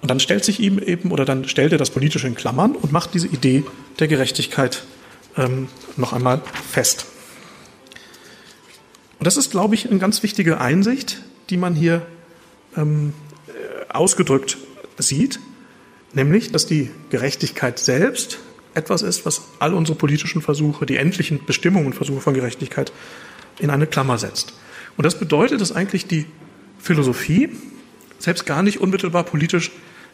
[0.00, 2.90] Und dann stellt sich ihm eben, oder dann stellt er das Politische in Klammern und
[2.90, 3.64] macht diese Idee
[3.98, 4.84] der Gerechtigkeit
[5.36, 7.06] ähm, noch einmal fest.
[9.20, 12.06] Und das ist, glaube ich, eine ganz wichtige Einsicht, die man hier
[12.74, 13.12] ähm,
[13.48, 14.56] äh, ausgedrückt
[14.96, 15.40] sieht,
[16.14, 18.38] nämlich, dass die Gerechtigkeit selbst
[18.72, 22.92] etwas ist, was all unsere politischen Versuche, die endlichen Bestimmungen und Versuche von Gerechtigkeit
[23.58, 24.54] in eine Klammer setzt.
[24.96, 26.24] Und das bedeutet, dass eigentlich die
[26.78, 27.50] Philosophie
[28.18, 29.70] selbst gar nicht unmittelbar politisch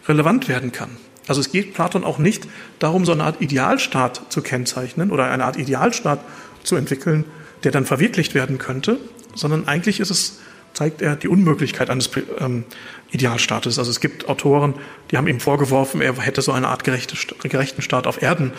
[0.08, 0.96] relevant werden kann.
[1.28, 2.48] Also es geht Platon auch nicht
[2.80, 6.18] darum, so eine Art Idealstaat zu kennzeichnen oder eine Art Idealstaat
[6.64, 7.24] zu entwickeln,
[7.66, 9.00] der dann verwirklicht werden könnte,
[9.34, 10.38] sondern eigentlich ist es
[10.72, 12.64] zeigt er die Unmöglichkeit eines ähm,
[13.10, 13.80] Idealstaates.
[13.80, 14.74] Also es gibt Autoren,
[15.10, 17.16] die haben ihm vorgeworfen, er hätte so eine Art gerechte,
[17.48, 18.52] gerechten Staat auf Erden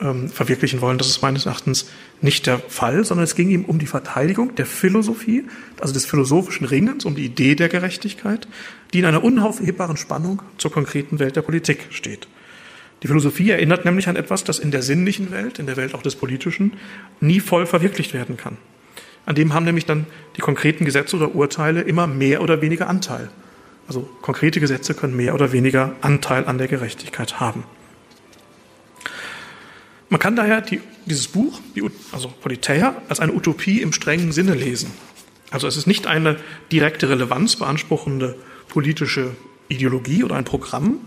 [0.00, 0.98] ähm, verwirklichen wollen.
[0.98, 1.88] Das ist meines Erachtens
[2.20, 5.44] nicht der Fall, sondern es ging ihm um die Verteidigung der Philosophie,
[5.80, 8.48] also des philosophischen Ringens, um die Idee der Gerechtigkeit,
[8.92, 12.26] die in einer unaufhebbaren Spannung zur konkreten Welt der Politik steht.
[13.02, 16.02] Die Philosophie erinnert nämlich an etwas, das in der sinnlichen Welt, in der Welt auch
[16.02, 16.72] des Politischen,
[17.20, 18.56] nie voll verwirklicht werden kann.
[19.24, 20.06] An dem haben nämlich dann
[20.36, 23.28] die konkreten Gesetze oder Urteile immer mehr oder weniger Anteil.
[23.86, 27.64] Also konkrete Gesetze können mehr oder weniger Anteil an der Gerechtigkeit haben.
[30.08, 34.54] Man kann daher die, dieses Buch, die, also Politeia, als eine Utopie im strengen Sinne
[34.54, 34.90] lesen.
[35.50, 36.36] Also es ist nicht eine
[36.72, 38.36] direkte Relevanz beanspruchende
[38.68, 39.36] politische
[39.68, 41.00] Ideologie oder ein Programm,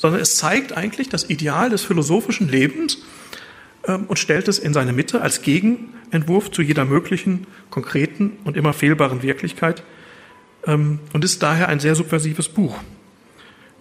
[0.00, 2.98] sondern es zeigt eigentlich das Ideal des philosophischen Lebens
[3.86, 8.72] ähm, und stellt es in seine Mitte als Gegenentwurf zu jeder möglichen, konkreten und immer
[8.72, 9.82] fehlbaren Wirklichkeit
[10.66, 12.78] ähm, und ist daher ein sehr subversives Buch,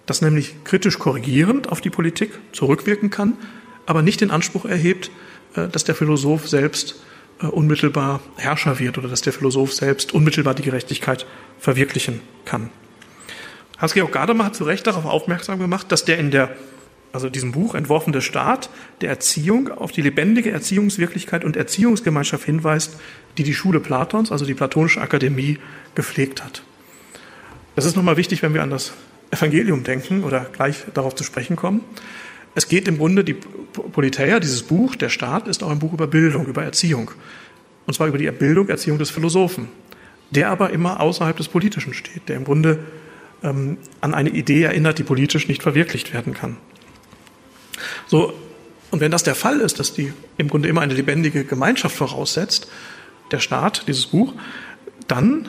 [0.06, 3.38] das nämlich kritisch korrigierend auf die Politik zurückwirken kann,
[3.86, 5.12] aber nicht den Anspruch erhebt,
[5.56, 7.02] äh, dass der Philosoph selbst
[7.42, 11.26] äh, unmittelbar Herrscher wird oder dass der Philosoph selbst unmittelbar die Gerechtigkeit
[11.60, 12.72] verwirklichen kann.
[13.80, 16.56] Hans-Georg Gadamer hat zu Recht darauf aufmerksam gemacht, dass der in der
[17.12, 18.70] also diesem Buch entworfene Staat
[19.02, 23.00] der Erziehung auf die lebendige Erziehungswirklichkeit und Erziehungsgemeinschaft hinweist,
[23.38, 25.58] die die Schule Platons, also die Platonische Akademie,
[25.96, 26.62] gepflegt hat.
[27.76, 28.94] Das ist nochmal wichtig, wenn wir an das
[29.32, 31.82] Evangelium denken oder gleich darauf zu sprechen kommen.
[32.56, 36.08] Es geht im Grunde, die Politeia, dieses Buch, der Staat, ist auch ein Buch über
[36.08, 37.12] Bildung, über Erziehung.
[37.86, 39.70] Und zwar über die Bildung, Erziehung des Philosophen,
[40.32, 42.80] der aber immer außerhalb des Politischen steht, der im Grunde
[43.44, 46.58] ähm, an eine Idee erinnert, die politisch nicht verwirklicht werden kann.
[48.08, 48.34] So,
[48.92, 52.68] und wenn das der Fall ist, dass die im Grunde immer eine lebendige Gemeinschaft voraussetzt,
[53.32, 54.34] der Staat, dieses Buch,
[55.08, 55.48] dann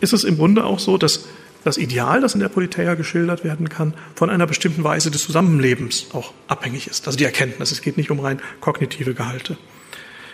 [0.00, 1.26] ist es im Grunde auch so, dass
[1.64, 6.06] das Ideal, das in der Politeia geschildert werden kann, von einer bestimmten Weise des Zusammenlebens
[6.12, 7.06] auch abhängig ist.
[7.06, 7.72] Also die Erkenntnis.
[7.72, 9.58] Es geht nicht um rein kognitive Gehalte.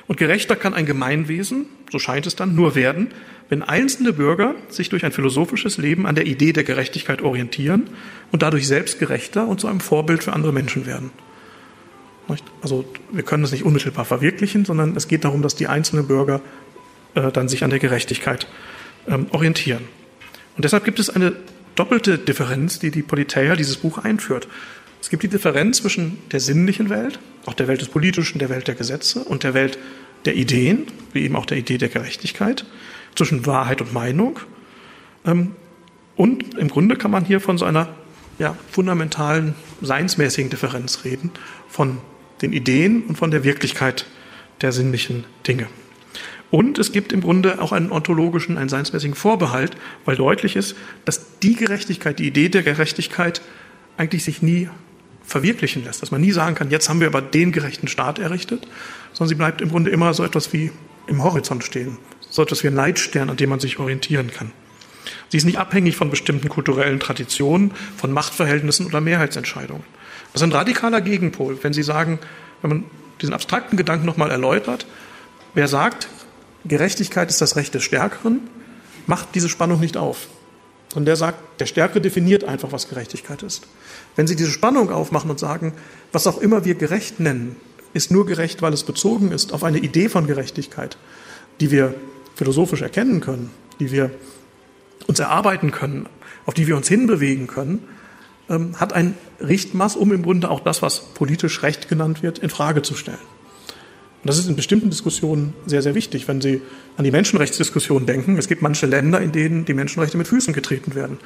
[0.06, 3.08] Und gerechter kann ein Gemeinwesen, so scheint es dann, nur werden,
[3.48, 7.88] wenn einzelne Bürger sich durch ein philosophisches Leben an der Idee der Gerechtigkeit orientieren
[8.32, 11.10] und dadurch selbst gerechter und zu einem Vorbild für andere Menschen werden.
[12.62, 16.40] Also wir können das nicht unmittelbar verwirklichen, sondern es geht darum, dass die einzelnen Bürger
[17.14, 18.46] äh, dann sich an der Gerechtigkeit
[19.06, 19.84] ähm, orientieren.
[20.56, 21.34] Und deshalb gibt es eine
[21.74, 24.48] doppelte Differenz, die die Politeia dieses Buch einführt.
[25.04, 28.68] Es gibt die Differenz zwischen der sinnlichen Welt, auch der Welt des Politischen, der Welt
[28.68, 29.76] der Gesetze und der Welt
[30.24, 32.64] der Ideen, wie eben auch der Idee der Gerechtigkeit,
[33.14, 34.40] zwischen Wahrheit und Meinung.
[35.26, 35.56] Ähm,
[36.16, 37.90] und im Grunde kann man hier von so einer
[38.38, 41.30] ja, fundamentalen, seinsmäßigen Differenz reden,
[41.68, 41.98] von
[42.40, 44.06] den Ideen und von der Wirklichkeit
[44.62, 45.66] der sinnlichen Dinge.
[46.50, 51.40] Und es gibt im Grunde auch einen ontologischen, einen seinsmäßigen Vorbehalt, weil deutlich ist, dass
[51.40, 53.42] die Gerechtigkeit, die Idee der Gerechtigkeit
[53.98, 54.70] eigentlich sich nie
[55.24, 56.02] verwirklichen lässt.
[56.02, 58.66] Dass man nie sagen kann, jetzt haben wir aber den gerechten Staat errichtet,
[59.12, 60.70] sondern sie bleibt im Grunde immer so etwas wie
[61.06, 61.98] im Horizont stehen.
[62.30, 64.52] So etwas wie ein Leitstern, an dem man sich orientieren kann.
[65.28, 69.84] Sie ist nicht abhängig von bestimmten kulturellen Traditionen, von Machtverhältnissen oder Mehrheitsentscheidungen.
[70.32, 72.18] Das ist ein radikaler Gegenpol, wenn Sie sagen,
[72.62, 72.84] wenn man
[73.20, 74.87] diesen abstrakten Gedanken nochmal erläutert,
[75.54, 76.08] wer sagt,
[76.64, 78.40] Gerechtigkeit ist das Recht des Stärkeren,
[79.06, 80.28] macht diese Spannung nicht auf.
[80.88, 83.66] Sondern der sagt, der Stärkere definiert einfach, was Gerechtigkeit ist.
[84.16, 85.72] Wenn Sie diese Spannung aufmachen und sagen,
[86.12, 87.57] was auch immer wir gerecht nennen,
[87.92, 90.96] ist nur gerecht, weil es bezogen ist auf eine Idee von Gerechtigkeit,
[91.61, 91.94] die wir
[92.35, 93.50] philosophisch erkennen können,
[93.81, 94.11] die wir
[95.07, 96.07] uns erarbeiten können,
[96.46, 97.85] auf die wir uns hinbewegen können,
[98.48, 102.50] ähm, hat ein Richtmaß, um im Grunde auch das, was politisch Recht genannt wird, in
[102.50, 103.18] Frage zu stellen.
[104.22, 106.62] Und das ist in bestimmten Diskussionen sehr, sehr wichtig, wenn Sie
[106.96, 108.38] an die Menschenrechtsdiskussion denken.
[108.38, 111.18] Es gibt manche Länder, in denen die Menschenrechte mit Füßen getreten werden.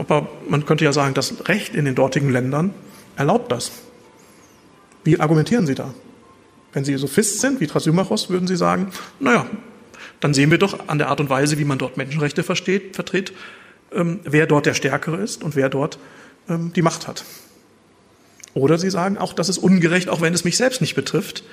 [0.00, 2.72] Aber man könnte ja sagen, das Recht in den dortigen Ländern
[3.16, 3.70] erlaubt das.
[5.04, 5.92] Wie argumentieren Sie da?
[6.72, 9.46] Wenn Sie Sophist sind, wie Thrasymachos, würden Sie sagen, naja,
[10.20, 13.32] dann sehen wir doch an der Art und Weise, wie man dort Menschenrechte versteht, vertritt,
[13.92, 15.98] ähm, wer dort der Stärkere ist und wer dort
[16.48, 17.24] ähm, die Macht hat.
[18.54, 21.44] Oder Sie sagen, auch das ist ungerecht, auch wenn es mich selbst nicht betrifft,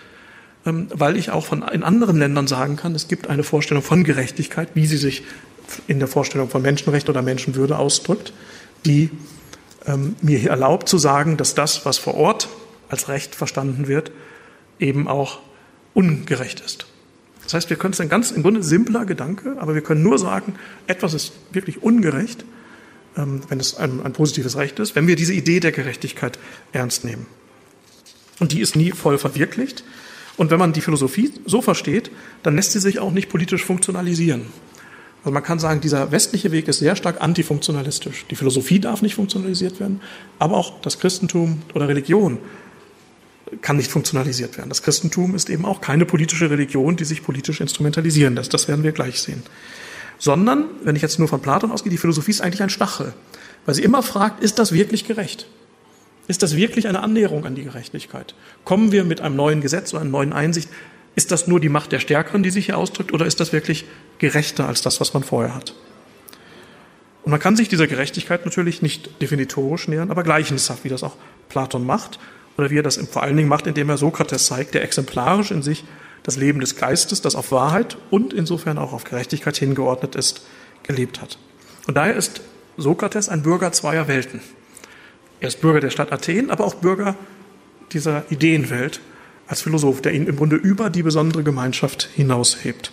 [0.65, 4.03] ähm, weil ich auch von, in anderen Ländern sagen kann, es gibt eine Vorstellung von
[4.03, 5.23] Gerechtigkeit, wie sie sich
[5.87, 8.33] in der Vorstellung von Menschenrecht oder Menschenwürde ausdrückt,
[8.85, 9.09] die
[9.85, 12.49] ähm, mir erlaubt zu sagen, dass das, was vor Ort
[12.89, 14.11] als Recht verstanden wird,
[14.79, 15.39] eben auch
[15.93, 16.85] ungerecht ist.
[17.43, 20.19] Das heißt, wir können es ein ganz im Grunde simpler Gedanke, aber wir können nur
[20.19, 22.43] sagen, etwas ist wirklich ungerecht,
[23.15, 26.37] ähm, wenn es ein, ein positives Recht ist, wenn wir diese Idee der Gerechtigkeit
[26.71, 27.25] ernst nehmen.
[28.39, 29.83] Und die ist nie voll verwirklicht.
[30.35, 32.11] Und wenn man die Philosophie so versteht,
[32.43, 34.47] dann lässt sie sich auch nicht politisch funktionalisieren.
[35.23, 38.25] Also man kann sagen, dieser westliche Weg ist sehr stark antifunktionalistisch.
[38.29, 40.01] Die Philosophie darf nicht funktionalisiert werden,
[40.39, 42.37] aber auch das Christentum oder Religion
[43.61, 44.69] kann nicht funktionalisiert werden.
[44.69, 48.53] Das Christentum ist eben auch keine politische Religion, die sich politisch instrumentalisieren lässt.
[48.53, 49.43] Das werden wir gleich sehen.
[50.19, 53.13] Sondern, wenn ich jetzt nur von Platon ausgehe, die Philosophie ist eigentlich ein Stachel,
[53.65, 55.47] weil sie immer fragt, ist das wirklich gerecht?
[56.27, 58.35] Ist das wirklich eine Annäherung an die Gerechtigkeit?
[58.65, 60.69] Kommen wir mit einem neuen Gesetz oder einer neuen Einsicht?
[61.17, 63.85] Ist das nur die Macht der Stärkeren, die sich hier ausdrückt, oder ist das wirklich
[64.19, 65.73] gerechter als das, was man vorher hat?
[67.23, 71.15] Und man kann sich dieser Gerechtigkeit natürlich nicht definitorisch nähern, aber gleichenshaft, wie das auch
[71.49, 72.19] Platon macht
[72.55, 75.63] oder wie er das vor allen Dingen macht, indem er Sokrates zeigt, der exemplarisch in
[75.63, 75.85] sich
[76.21, 80.45] das Leben des Geistes, das auf Wahrheit und insofern auch auf Gerechtigkeit hingeordnet ist,
[80.83, 81.39] gelebt hat.
[81.87, 82.41] Und daher ist
[82.77, 84.39] Sokrates ein Bürger zweier Welten.
[85.39, 87.15] Er ist Bürger der Stadt Athen, aber auch Bürger
[87.91, 89.01] dieser Ideenwelt
[89.47, 92.91] als Philosoph, der ihn im Grunde über die besondere Gemeinschaft hinaushebt.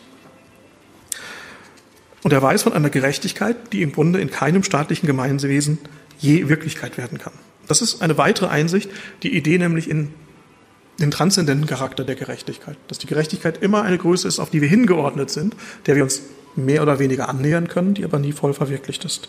[2.22, 5.78] Und er weiß von einer Gerechtigkeit, die im Grunde in keinem staatlichen Gemeinwesen
[6.18, 7.34] je Wirklichkeit werden kann.
[7.68, 8.90] Das ist eine weitere Einsicht,
[9.22, 10.14] die Idee nämlich in
[11.00, 12.76] den transzendenten Charakter der Gerechtigkeit.
[12.88, 16.22] Dass die Gerechtigkeit immer eine Größe ist, auf die wir hingeordnet sind, der wir uns
[16.56, 19.28] mehr oder weniger annähern können, die aber nie voll verwirklicht ist.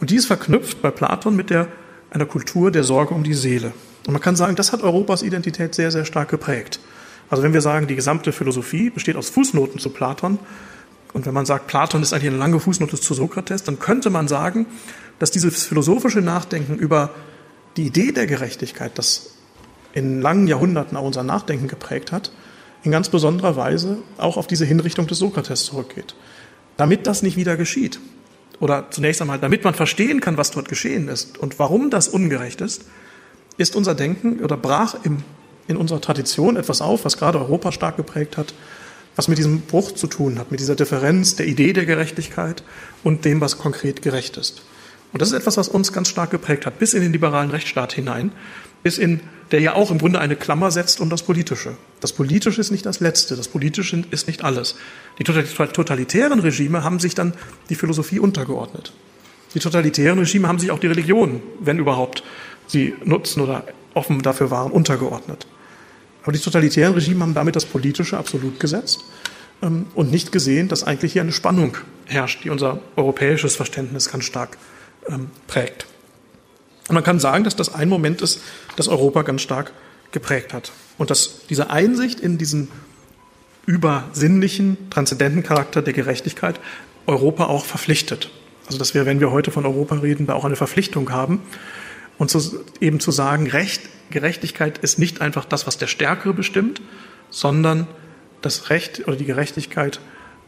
[0.00, 1.68] Und die ist verknüpft bei Platon mit der,
[2.10, 3.72] einer Kultur der Sorge um die Seele.
[4.06, 6.80] Und man kann sagen, das hat Europas Identität sehr, sehr stark geprägt.
[7.30, 10.38] Also wenn wir sagen, die gesamte Philosophie besteht aus Fußnoten zu Platon,
[11.12, 14.28] und wenn man sagt, Platon ist eigentlich eine lange Fußnote zu Sokrates, dann könnte man
[14.28, 14.66] sagen,
[15.18, 17.10] dass dieses philosophische Nachdenken über
[17.76, 19.34] die Idee der Gerechtigkeit, das
[19.92, 22.32] in langen Jahrhunderten auch unser Nachdenken geprägt hat,
[22.82, 26.14] in ganz besonderer Weise auch auf diese Hinrichtung des Sokrates zurückgeht.
[26.76, 28.00] Damit das nicht wieder geschieht,
[28.58, 32.60] oder zunächst einmal, damit man verstehen kann, was dort geschehen ist und warum das ungerecht
[32.60, 32.84] ist,
[33.56, 35.18] ist unser Denken oder brach im,
[35.68, 38.54] in unserer Tradition etwas auf, was gerade Europa stark geprägt hat,
[39.16, 42.62] was mit diesem Bruch zu tun hat, mit dieser Differenz der Idee der Gerechtigkeit
[43.04, 44.62] und dem, was konkret gerecht ist.
[45.12, 47.92] Und das ist etwas, was uns ganz stark geprägt hat, bis in den liberalen Rechtsstaat
[47.92, 48.32] hinein,
[48.82, 51.76] bis in, der ja auch im Grunde eine Klammer setzt um das Politische.
[52.00, 54.76] Das Politische ist nicht das Letzte, das Politische ist nicht alles.
[55.18, 57.34] Die totalitären Regime haben sich dann
[57.68, 58.92] die Philosophie untergeordnet.
[59.54, 62.22] Die totalitären Regime haben sich auch die Religion, wenn überhaupt
[62.72, 65.46] sie nutzen oder offen dafür waren, untergeordnet.
[66.22, 69.04] Aber die totalitären Regime haben damit das Politische absolut gesetzt
[69.62, 74.24] ähm, und nicht gesehen, dass eigentlich hier eine Spannung herrscht, die unser europäisches Verständnis ganz
[74.24, 74.58] stark
[75.08, 75.86] ähm, prägt.
[76.88, 78.40] Und man kann sagen, dass das ein Moment ist,
[78.76, 79.72] das Europa ganz stark
[80.10, 80.72] geprägt hat.
[80.98, 82.68] Und dass diese Einsicht in diesen
[83.66, 86.58] übersinnlichen, transzendenten Charakter der Gerechtigkeit
[87.06, 88.30] Europa auch verpflichtet.
[88.66, 91.40] Also dass wir, wenn wir heute von Europa reden, da auch eine Verpflichtung haben.
[92.18, 96.80] Und zu, eben zu sagen, Recht, Gerechtigkeit ist nicht einfach das, was der Stärkere bestimmt,
[97.30, 97.86] sondern
[98.42, 100.00] das Recht oder die Gerechtigkeit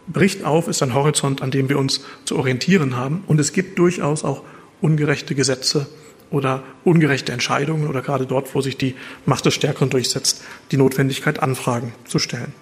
[0.06, 3.24] bricht auf, ist ein Horizont, an dem wir uns zu orientieren haben.
[3.26, 4.42] Und es gibt durchaus auch
[4.80, 5.86] ungerechte Gesetze
[6.30, 11.40] oder ungerechte Entscheidungen oder gerade dort, wo sich die Macht des Stärkeren durchsetzt, die Notwendigkeit,
[11.40, 12.52] Anfragen zu stellen.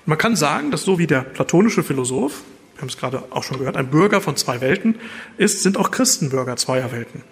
[0.00, 2.42] Und man kann sagen, dass so wie der platonische Philosoph,
[2.74, 4.94] wir haben es gerade auch schon gehört, ein Bürger von zwei Welten
[5.36, 7.22] ist, sind auch Christenbürger zweier Welten.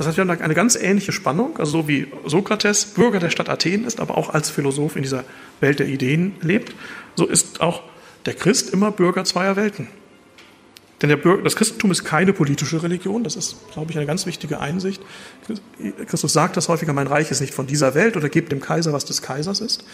[0.00, 3.28] Das heißt, wir haben da eine ganz ähnliche Spannung, also so wie Sokrates Bürger der
[3.28, 5.24] Stadt Athen ist, aber auch als Philosoph in dieser
[5.60, 6.74] Welt der Ideen lebt,
[7.16, 7.82] so ist auch
[8.24, 9.88] der Christ immer Bürger zweier Welten.
[11.02, 14.58] Denn Bürger, das Christentum ist keine politische Religion, das ist, glaube ich, eine ganz wichtige
[14.58, 15.02] Einsicht.
[16.06, 18.94] Christus sagt das häufiger, mein Reich ist nicht von dieser Welt oder gebt dem Kaiser,
[18.94, 19.84] was des Kaisers ist.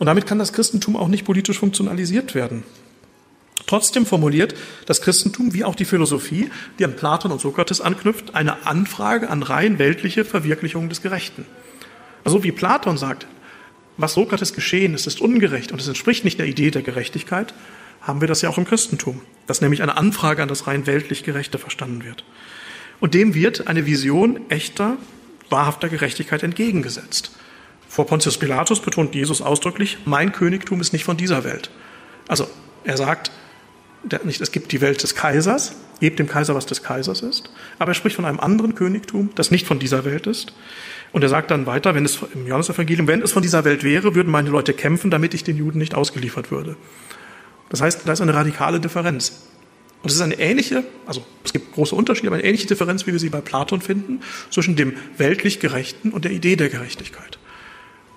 [0.00, 2.64] Und damit kann das Christentum auch nicht politisch funktionalisiert werden.
[3.66, 4.54] Trotzdem formuliert
[4.86, 9.42] das Christentum wie auch die Philosophie, die an Platon und Sokrates anknüpft, eine Anfrage an
[9.42, 11.46] rein weltliche Verwirklichung des Gerechten.
[12.24, 13.26] Also wie Platon sagt,
[13.96, 17.54] was Sokrates geschehen ist, ist ungerecht und es entspricht nicht der Idee der Gerechtigkeit,
[18.00, 21.22] haben wir das ja auch im Christentum, dass nämlich eine Anfrage an das rein weltlich
[21.22, 22.24] Gerechte verstanden wird.
[23.00, 24.96] Und dem wird eine Vision echter,
[25.50, 27.32] wahrhafter Gerechtigkeit entgegengesetzt.
[27.88, 31.70] Vor Pontius Pilatus betont Jesus ausdrücklich, mein Königtum ist nicht von dieser Welt.
[32.26, 32.48] Also
[32.84, 33.30] er sagt
[34.24, 37.92] nicht, es gibt die Welt des Kaisers, gebt dem Kaiser, was des Kaisers ist, aber
[37.92, 40.52] er spricht von einem anderen Königtum, das nicht von dieser Welt ist.
[41.12, 44.14] Und er sagt dann weiter, wenn es im Johannesevangelium, wenn es von dieser Welt wäre,
[44.14, 46.76] würden meine Leute kämpfen, damit ich den Juden nicht ausgeliefert würde.
[47.68, 49.46] Das heißt, da ist eine radikale Differenz.
[50.02, 53.12] Und es ist eine ähnliche, also es gibt große Unterschiede, aber eine ähnliche Differenz, wie
[53.12, 57.38] wir sie bei Platon finden, zwischen dem weltlich Gerechten und der Idee der Gerechtigkeit.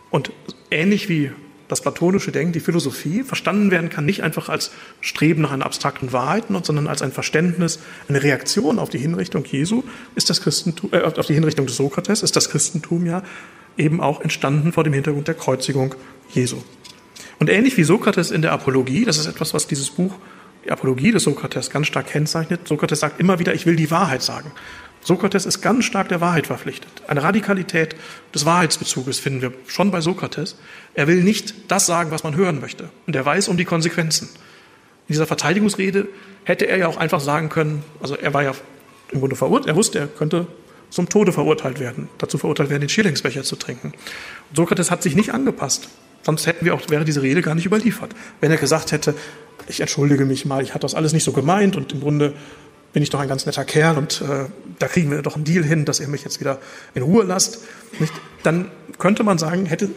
[0.09, 0.31] Und
[0.71, 1.31] ähnlich wie
[1.67, 6.13] das platonische Denken, die Philosophie, verstanden werden kann nicht einfach als Streben nach einer abstrakten
[6.13, 9.83] Wahrheit, sondern als ein Verständnis, eine Reaktion auf die Hinrichtung Jesu,
[10.15, 13.23] ist das Christentum, äh, auf die Hinrichtung des Sokrates, ist das Christentum ja
[13.77, 15.95] eben auch entstanden vor dem Hintergrund der Kreuzigung
[16.29, 16.57] Jesu.
[17.39, 20.15] Und ähnlich wie Sokrates in der Apologie, das ist etwas, was dieses Buch
[20.63, 22.67] die Apologie des Sokrates ganz stark kennzeichnet.
[22.67, 24.51] Sokrates sagt immer wieder, ich will die Wahrheit sagen.
[25.05, 26.89] Sokrates ist ganz stark der Wahrheit verpflichtet.
[27.05, 27.95] Eine Radikalität
[28.33, 30.55] des Wahrheitsbezuges finden wir schon bei Sokrates.
[30.95, 32.89] Er will nicht das sagen, was man hören möchte.
[33.05, 34.29] Und er weiß um die Konsequenzen.
[35.07, 36.07] In dieser Verteidigungsrede
[36.43, 38.53] hätte er ja auch einfach sagen können, also er war ja
[39.11, 40.47] im Grunde verurteilt, er wusste, er könnte
[40.89, 43.93] zum Tode verurteilt werden, dazu verurteilt werden, den Schierlingsbecher zu trinken.
[44.49, 45.87] Und Sokrates hat sich nicht angepasst.
[46.23, 48.15] Sonst hätten wir auch, wäre diese Rede gar nicht überliefert.
[48.41, 49.13] Wenn er gesagt hätte,
[49.67, 52.33] ich entschuldige mich mal, ich hatte das alles nicht so gemeint und im Grunde
[52.95, 54.45] bin ich doch ein ganz netter Kerl und äh,
[54.79, 56.59] da kriegen wir doch einen Deal hin, dass ihr mich jetzt wieder
[56.93, 57.59] in Ruhe lasst.
[57.99, 58.13] Nicht?
[58.41, 59.89] Dann könnte man sagen, hätte,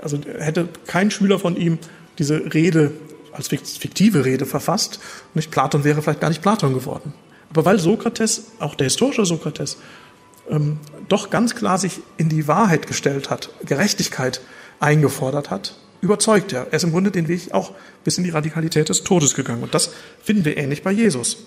[0.00, 1.78] also hätte kein Schüler von ihm
[2.18, 2.92] diese Rede
[3.32, 5.00] als fiktive Rede verfasst.
[5.34, 5.50] Nicht?
[5.50, 7.14] Platon wäre vielleicht gar nicht Platon geworden.
[7.50, 9.78] Aber weil Sokrates, auch der historische Sokrates,
[10.48, 14.40] ähm, doch ganz klar sich in die Wahrheit gestellt hat, Gerechtigkeit
[14.78, 16.68] eingefordert hat, überzeugt er.
[16.68, 17.72] Er ist im Grunde den Weg auch
[18.04, 19.64] bis in die Radikalität des Todes gegangen.
[19.64, 19.90] Und das
[20.22, 21.38] finden wir ähnlich bei Jesus.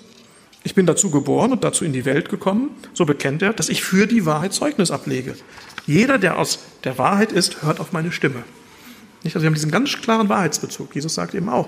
[0.64, 3.84] Ich bin dazu geboren und dazu in die Welt gekommen, so bekennt er, dass ich
[3.84, 5.36] für die Wahrheit Zeugnis ablege.
[5.86, 8.44] Jeder, der aus der Wahrheit ist, hört auf meine Stimme.
[9.24, 9.36] Nicht?
[9.36, 10.96] Also wir haben diesen ganz klaren Wahrheitsbezug.
[10.96, 11.68] Jesus sagt eben auch,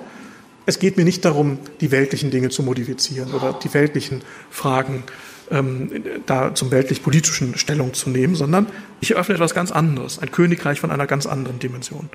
[0.65, 5.03] es geht mir nicht darum, die weltlichen Dinge zu modifizieren oder die weltlichen Fragen
[5.51, 8.65] ähm, da zum weltlich-politischen Stellung zu nehmen, sondern
[9.01, 12.09] ich eröffne etwas ganz anderes, ein Königreich von einer ganz anderen Dimension.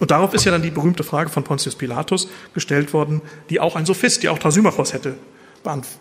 [0.00, 3.76] Und darauf ist ja dann die berühmte Frage von Pontius Pilatus gestellt worden, die auch
[3.76, 5.14] ein Sophist, die auch Thrasymachos hätte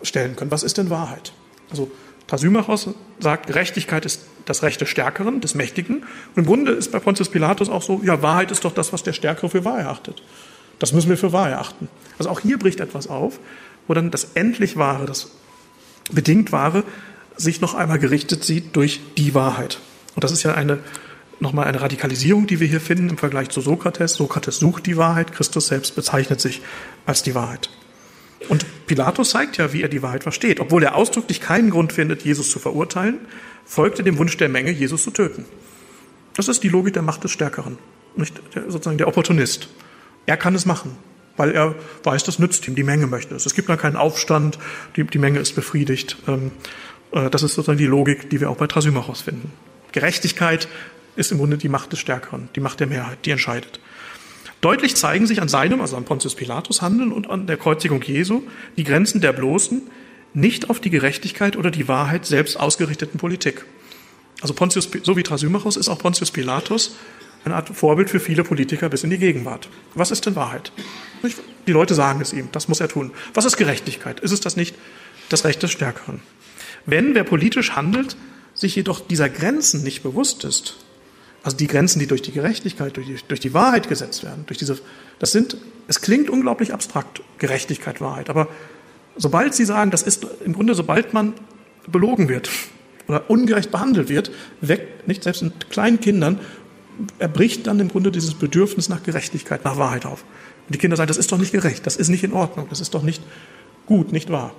[0.03, 0.51] stellen können.
[0.51, 1.33] Was ist denn Wahrheit?
[1.69, 1.91] Also
[2.27, 5.97] Thrasymachos sagt, Gerechtigkeit ist das Recht des Stärkeren, des Mächtigen.
[5.97, 9.03] Und im Grunde ist bei Pontius Pilatus auch so, ja, Wahrheit ist doch das, was
[9.03, 10.23] der Stärkere für wahr erachtet.
[10.79, 11.89] Das müssen wir für wahr erachten.
[12.17, 13.39] Also auch hier bricht etwas auf,
[13.87, 15.31] wo dann das endlich Wahre, das
[16.11, 16.83] bedingt Wahre,
[17.37, 19.79] sich noch einmal gerichtet sieht durch die Wahrheit.
[20.15, 20.79] Und das ist ja eine,
[21.39, 24.13] nochmal eine Radikalisierung, die wir hier finden im Vergleich zu Sokrates.
[24.13, 26.61] Sokrates sucht die Wahrheit, Christus selbst bezeichnet sich
[27.05, 27.69] als die Wahrheit.
[28.49, 30.59] Und Pilatus zeigt ja, wie er die Wahrheit versteht.
[30.59, 33.19] Obwohl er ausdrücklich keinen Grund findet, Jesus zu verurteilen,
[33.63, 35.45] folgte dem Wunsch der Menge, Jesus zu töten.
[36.35, 37.77] Das ist die Logik der Macht des Stärkeren,
[38.17, 39.69] nicht der, sozusagen der Opportunist.
[40.25, 40.97] Er kann es machen
[41.37, 41.73] weil er
[42.03, 43.45] weiß, das nützt ihm, die Menge möchte es.
[43.45, 44.59] Es gibt dann keinen Aufstand,
[44.95, 46.17] die, die Menge ist befriedigt.
[46.27, 46.51] Ähm,
[47.13, 49.51] äh, das ist sozusagen die Logik, die wir auch bei Thrasymachos finden.
[49.91, 50.67] Gerechtigkeit
[51.15, 53.79] ist im Grunde die Macht des Stärkeren, die Macht der Mehrheit, die entscheidet.
[54.61, 58.43] Deutlich zeigen sich an seinem, also an Pontius Pilatus Handeln und an der Kreuzigung Jesu
[58.77, 59.81] die Grenzen der bloßen,
[60.33, 63.65] nicht auf die Gerechtigkeit oder die Wahrheit selbst ausgerichteten Politik.
[64.41, 66.95] Also Pontius, so wie Thrasymachos ist auch Pontius Pilatus
[67.43, 69.67] eine Art Vorbild für viele Politiker bis in die Gegenwart.
[69.95, 70.71] Was ist denn Wahrheit?
[71.65, 73.11] Die Leute sagen es ihm, das muss er tun.
[73.33, 74.19] Was ist Gerechtigkeit?
[74.19, 74.75] Ist es das nicht
[75.29, 76.19] das Recht des Stärkeren?
[76.85, 78.15] Wenn wer politisch handelt,
[78.53, 80.77] sich jedoch dieser Grenzen nicht bewusst ist,
[81.43, 84.59] also die Grenzen, die durch die Gerechtigkeit, durch die, durch die Wahrheit gesetzt werden, durch
[84.59, 84.77] diese,
[85.19, 88.47] das sind, es klingt unglaublich abstrakt, Gerechtigkeit, Wahrheit, aber
[89.17, 91.33] sobald Sie sagen, das ist im Grunde, sobald man
[91.87, 92.49] belogen wird
[93.07, 96.39] oder ungerecht behandelt wird, weckt nicht selbst in kleinen Kindern
[97.19, 100.23] erbricht dann im Grunde dieses Bedürfnis nach Gerechtigkeit, nach Wahrheit auf.
[100.67, 102.79] Und die Kinder sagen, das ist doch nicht gerecht, das ist nicht in Ordnung, das
[102.79, 103.23] ist doch nicht
[103.85, 104.53] gut, nicht wahr.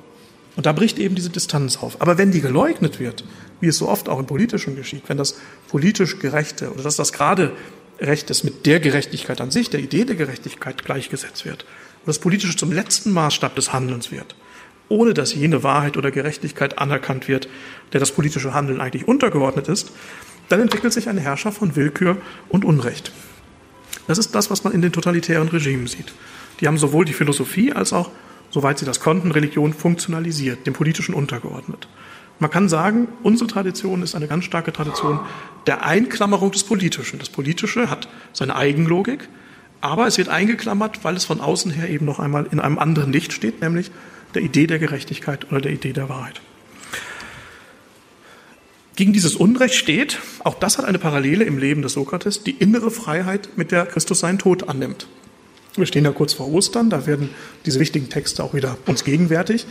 [0.56, 2.00] Und da bricht eben diese Distanz auf.
[2.00, 3.24] Aber wenn die geleugnet wird,
[3.60, 5.36] wie es so oft auch im Politischen geschieht, wenn das
[5.68, 7.52] politisch Gerechte oder dass das gerade
[8.00, 11.64] Recht ist mit der Gerechtigkeit an sich, der Idee der Gerechtigkeit gleichgesetzt wird,
[12.00, 14.35] und das Politische zum letzten Maßstab des Handelns wird,
[14.88, 17.48] ohne dass jene Wahrheit oder Gerechtigkeit anerkannt wird,
[17.92, 19.92] der das politische Handeln eigentlich untergeordnet ist,
[20.48, 22.16] dann entwickelt sich eine Herrschaft von Willkür
[22.48, 23.12] und Unrecht.
[24.08, 26.12] Das ist das, was man in den totalitären Regimen sieht.
[26.60, 28.10] Die haben sowohl die Philosophie als auch,
[28.53, 31.88] soweit sie das konnten, Religion funktionalisiert, dem politischen untergeordnet.
[32.38, 35.21] Man kann sagen, unsere Tradition ist eine ganz starke Tradition
[35.67, 37.19] der Einklammerung des Politischen.
[37.19, 39.29] Das Politische hat seine Eigenlogik,
[39.81, 43.13] aber es wird eingeklammert, weil es von außen her eben noch einmal in einem anderen
[43.13, 43.90] Licht steht, nämlich
[44.35, 46.40] der Idee der Gerechtigkeit oder der Idee der Wahrheit.
[48.94, 52.90] Gegen dieses Unrecht steht, auch das hat eine Parallele im Leben des Sokrates, die innere
[52.90, 55.07] Freiheit, mit der Christus seinen Tod annimmt.
[55.77, 57.31] Wir stehen ja kurz vor Ostern, da werden
[57.64, 59.66] diese wichtigen Texte auch wieder uns gegenwärtig.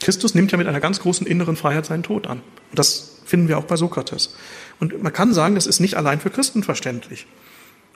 [0.00, 2.38] Christus nimmt ja mit einer ganz großen inneren Freiheit seinen Tod an.
[2.70, 4.34] Und das finden wir auch bei Sokrates.
[4.80, 7.26] Und man kann sagen, das ist nicht allein für Christen verständlich.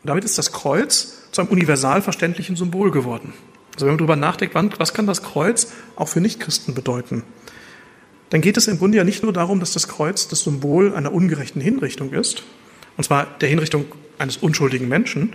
[0.03, 3.32] Und damit ist das Kreuz zu einem universal verständlichen Symbol geworden.
[3.74, 7.24] Also wenn man darüber nachdenkt, was kann das Kreuz auch für Nichtchristen bedeuten?
[8.30, 11.12] dann geht es im Grunde ja nicht nur darum, dass das Kreuz das Symbol einer
[11.12, 12.42] ungerechten Hinrichtung ist,
[12.96, 13.86] und zwar der Hinrichtung
[14.18, 15.34] eines unschuldigen Menschen,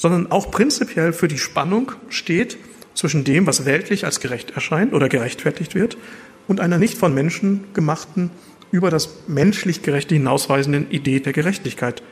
[0.00, 2.56] sondern auch prinzipiell für die Spannung steht
[2.94, 5.98] zwischen dem, was weltlich als gerecht erscheint oder gerechtfertigt wird,
[6.48, 8.30] und einer nicht von Menschen gemachten,
[8.72, 12.02] über das menschlich Gerechte hinausweisenden Idee der Gerechtigkeit.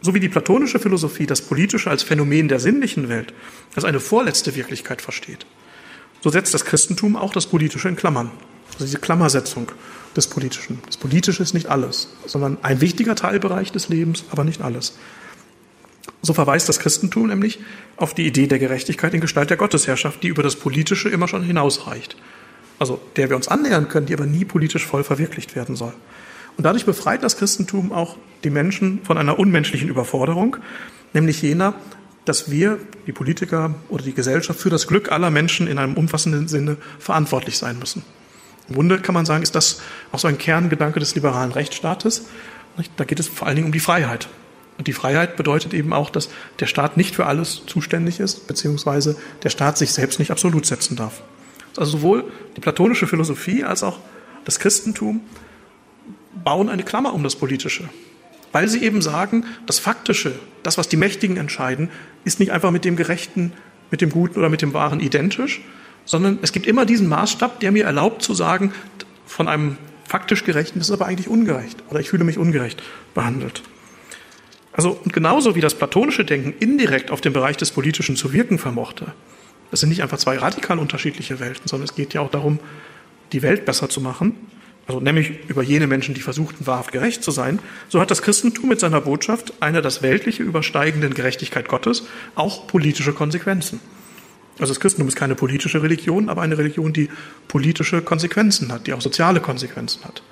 [0.00, 3.34] So wie die platonische Philosophie das Politische als Phänomen der sinnlichen Welt,
[3.76, 5.46] als eine vorletzte Wirklichkeit versteht,
[6.22, 8.30] so setzt das Christentum auch das Politische in Klammern
[8.74, 9.70] also diese Klammersetzung
[10.16, 10.80] des Politischen.
[10.86, 14.98] Das Politische ist nicht alles, sondern ein wichtiger Teilbereich des Lebens, aber nicht alles.
[16.22, 17.58] So verweist das Christentum nämlich
[17.96, 21.42] auf die Idee der Gerechtigkeit in Gestalt der Gottesherrschaft, die über das Politische immer schon
[21.42, 22.16] hinausreicht.
[22.78, 25.92] Also der wir uns annähern können, die aber nie politisch voll verwirklicht werden soll.
[26.56, 30.58] Und dadurch befreit das Christentum auch die Menschen von einer unmenschlichen Überforderung,
[31.12, 31.74] nämlich jener,
[32.24, 36.46] dass wir, die Politiker oder die Gesellschaft, für das Glück aller Menschen in einem umfassenden
[36.46, 38.04] Sinne verantwortlich sein müssen.
[38.68, 39.80] Im Grunde kann man sagen, ist das
[40.12, 42.26] auch so ein Kerngedanke des liberalen Rechtsstaates.
[42.96, 44.28] Da geht es vor allen Dingen um die Freiheit.
[44.78, 49.16] Und die Freiheit bedeutet eben auch, dass der Staat nicht für alles zuständig ist, beziehungsweise
[49.42, 51.22] der Staat sich selbst nicht absolut setzen darf.
[51.76, 52.24] Also sowohl
[52.56, 53.98] die platonische Philosophie als auch
[54.44, 55.20] das Christentum
[56.44, 57.88] bauen eine Klammer um das Politische.
[58.50, 61.90] Weil sie eben sagen, das Faktische, das, was die Mächtigen entscheiden,
[62.24, 63.52] ist nicht einfach mit dem Gerechten,
[63.90, 65.62] mit dem Guten oder mit dem Wahren identisch,
[66.04, 68.72] sondern es gibt immer diesen Maßstab, der mir erlaubt zu sagen,
[69.26, 72.82] von einem faktisch Gerechten, das ist aber eigentlich ungerecht oder ich fühle mich ungerecht
[73.14, 73.62] behandelt.
[74.72, 78.58] Also, und genauso wie das platonische Denken indirekt auf den Bereich des Politischen zu wirken
[78.58, 79.12] vermochte,
[79.70, 82.58] das sind nicht einfach zwei radikal unterschiedliche Welten, sondern es geht ja auch darum,
[83.32, 84.36] die Welt besser zu machen,
[84.86, 88.68] also nämlich über jene Menschen, die versuchten, wahrhaft gerecht zu sein, so hat das Christentum
[88.68, 92.04] mit seiner Botschaft einer das Weltliche übersteigenden Gerechtigkeit Gottes
[92.34, 93.80] auch politische Konsequenzen.
[94.58, 97.08] Also das Christentum ist keine politische Religion, aber eine Religion, die
[97.48, 100.22] politische Konsequenzen hat, die auch soziale Konsequenzen hat.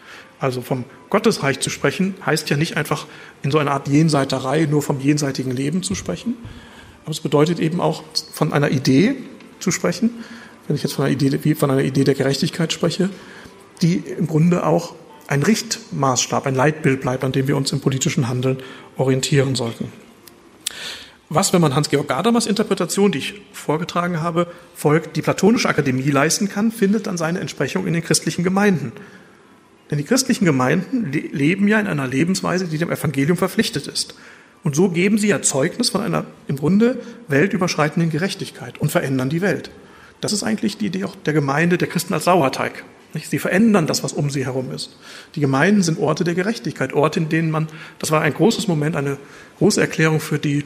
[0.40, 3.06] Also vom Gottesreich zu sprechen, heißt ja nicht einfach
[3.42, 6.34] in so einer Art Jenseiterei nur vom jenseitigen Leben zu sprechen,
[7.04, 9.16] aber es bedeutet eben auch von einer Idee
[9.58, 10.10] zu sprechen,
[10.66, 13.10] wenn ich jetzt von einer Idee, von einer Idee der Gerechtigkeit spreche,
[13.82, 14.94] die im Grunde auch
[15.26, 18.58] ein Richtmaßstab, ein Leitbild bleibt, an dem wir uns im politischen Handeln
[18.96, 19.92] orientieren sollten.
[21.28, 26.48] Was, wenn man Hans-Georg Gadamas Interpretation, die ich vorgetragen habe, folgt, die platonische Akademie leisten
[26.48, 28.92] kann, findet dann seine Entsprechung in den christlichen Gemeinden.
[29.90, 34.14] Denn die christlichen Gemeinden leben ja in einer Lebensweise, die dem Evangelium verpflichtet ist.
[34.62, 39.40] Und so geben sie ja Zeugnis von einer im Grunde weltüberschreitenden Gerechtigkeit und verändern die
[39.40, 39.70] Welt.
[40.20, 42.84] Das ist eigentlich die Idee auch der Gemeinde, der Christen als Sauerteig.
[43.28, 44.96] Sie verändern das, was um sie herum ist.
[45.34, 47.66] Die Gemeinden sind Orte der Gerechtigkeit, Orte, in denen man,
[47.98, 49.16] das war ein großes Moment, eine
[49.58, 50.64] große Erklärung für die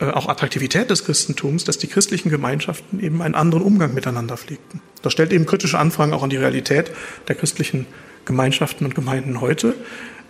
[0.00, 4.80] äh, auch Attraktivität des Christentums, dass die christlichen Gemeinschaften eben einen anderen Umgang miteinander pflegten.
[5.02, 6.90] Das stellt eben kritische Anfragen auch an die Realität
[7.28, 7.86] der christlichen
[8.24, 9.74] Gemeinschaften und Gemeinden heute.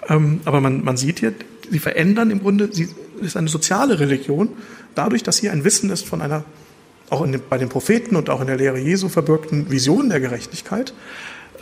[0.09, 1.32] Ähm, aber man, man sieht hier,
[1.70, 2.88] sie verändern im Grunde, sie
[3.20, 4.51] ist eine soziale Religion,
[4.95, 6.45] dadurch, dass hier ein Wissen ist von einer,
[7.11, 10.95] auch den, bei den Propheten und auch in der Lehre Jesu verbürgten Vision der Gerechtigkeit,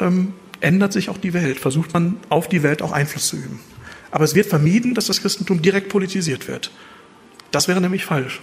[0.00, 3.60] ähm, ändert sich auch die Welt, versucht man auf die Welt auch Einfluss zu üben.
[4.10, 6.70] Aber es wird vermieden, dass das Christentum direkt politisiert wird.
[7.50, 8.40] Das wäre nämlich falsch.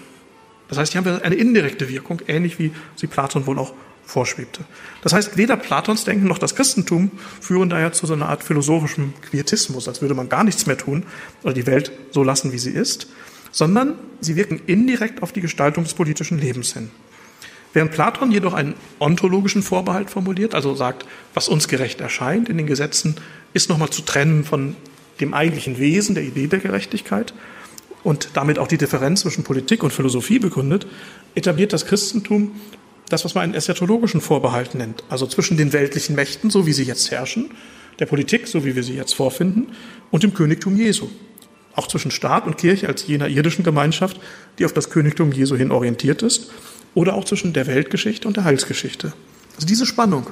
[0.68, 3.74] Das heißt, hier haben wir eine indirekte Wirkung, ähnlich wie sie Platon wohl auch
[4.10, 4.66] vorschwebte.
[5.02, 9.14] Das heißt, weder Platons Denken noch das Christentum führen daher zu so einer Art philosophischem
[9.30, 11.04] Quietismus, als würde man gar nichts mehr tun
[11.44, 13.08] oder die Welt so lassen, wie sie ist,
[13.52, 16.92] sondern sie wirken indirekt auf die Gestaltung des politischen Lebens hin.
[17.72, 21.06] Während Platon jedoch einen ontologischen Vorbehalt formuliert, also sagt,
[21.36, 23.16] was uns gerecht erscheint in den Gesetzen,
[23.54, 24.76] ist nochmal zu trennen von
[25.20, 27.34] dem eigentlichen Wesen der Idee der Gerechtigkeit,
[28.04, 30.88] und damit auch die Differenz zwischen Politik und Philosophie begründet,
[31.36, 32.52] etabliert das Christentum
[33.10, 36.84] das, was man einen eschatologischen Vorbehalt nennt, also zwischen den weltlichen Mächten, so wie sie
[36.84, 37.52] jetzt herrschen,
[38.00, 39.68] der Politik, so wie wir sie jetzt vorfinden,
[40.12, 41.10] und dem Königtum Jesu.
[41.76, 44.20] Auch zwischen Staat und Kirche als jener irdischen Gemeinschaft,
[44.58, 46.52] die auf das Königtum Jesu hin orientiert ist,
[46.96, 49.14] oder auch zwischen der Weltgeschichte und der Heilsgeschichte.
[49.56, 50.28] Also diese Spannung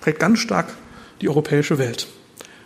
[0.00, 0.74] prägt ganz stark
[1.20, 2.08] die europäische Welt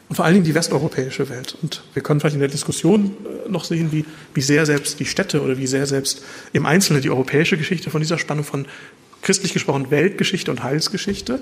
[0.09, 1.57] und vor allen Dingen die westeuropäische Welt.
[1.63, 4.05] Und wir können vielleicht in der Diskussion äh, noch sehen, wie,
[4.35, 8.01] wie sehr selbst die Städte oder wie sehr selbst im Einzelnen die europäische Geschichte von
[8.01, 8.67] dieser Spannung von
[9.25, 11.41] christlich gesprochen Weltgeschichte und Heilsgeschichte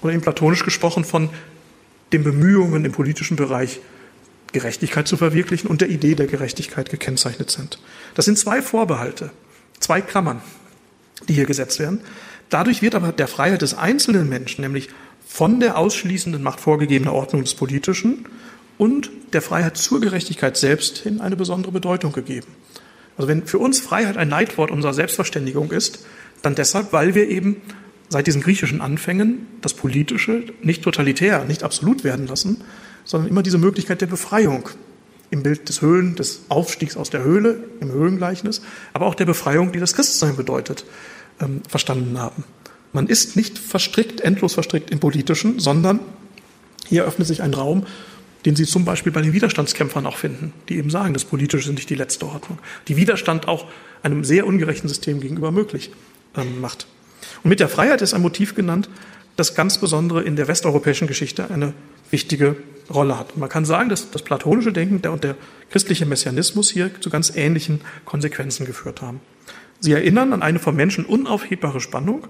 [0.00, 1.28] oder eben platonisch gesprochen von
[2.12, 3.80] den Bemühungen im politischen Bereich
[4.52, 7.78] Gerechtigkeit zu verwirklichen und der Idee der Gerechtigkeit gekennzeichnet sind.
[8.14, 9.30] Das sind zwei Vorbehalte,
[9.80, 10.40] zwei Klammern,
[11.28, 12.00] die hier gesetzt werden.
[12.48, 14.88] Dadurch wird aber der Freiheit des einzelnen Menschen, nämlich
[15.26, 18.26] von der ausschließenden Macht vorgegebener Ordnung des Politischen
[18.78, 22.46] und der Freiheit zur Gerechtigkeit selbst hin eine besondere Bedeutung gegeben.
[23.16, 26.06] Also wenn für uns Freiheit ein Leitwort unserer Selbstverständigung ist,
[26.46, 27.56] dann deshalb, weil wir eben
[28.08, 32.62] seit diesen griechischen Anfängen das Politische nicht totalitär, nicht absolut werden lassen,
[33.04, 34.68] sondern immer diese Möglichkeit der Befreiung
[35.30, 39.72] im Bild des Höhlen, des Aufstiegs aus der Höhle, im Höhlengleichnis, aber auch der Befreiung,
[39.72, 40.84] die das Christsein bedeutet,
[41.40, 42.44] ähm, verstanden haben.
[42.92, 45.98] Man ist nicht verstrickt, endlos verstrickt im Politischen, sondern
[46.86, 47.86] hier öffnet sich ein Raum,
[48.44, 51.74] den Sie zum Beispiel bei den Widerstandskämpfern auch finden, die eben sagen, das Politische ist
[51.74, 53.66] nicht die letzte Ordnung, die Widerstand auch
[54.04, 55.90] einem sehr ungerechten System gegenüber möglich
[56.36, 56.86] ähm, macht.
[57.42, 58.88] Und mit der Freiheit ist ein Motiv genannt,
[59.36, 61.74] das ganz besondere in der westeuropäischen Geschichte eine
[62.10, 62.56] wichtige
[62.92, 63.36] Rolle hat.
[63.36, 65.36] Man kann sagen, dass das platonische Denken und der
[65.70, 69.20] christliche Messianismus hier zu ganz ähnlichen Konsequenzen geführt haben.
[69.80, 72.26] Sie erinnern an eine vom Menschen unaufhebbare Spannung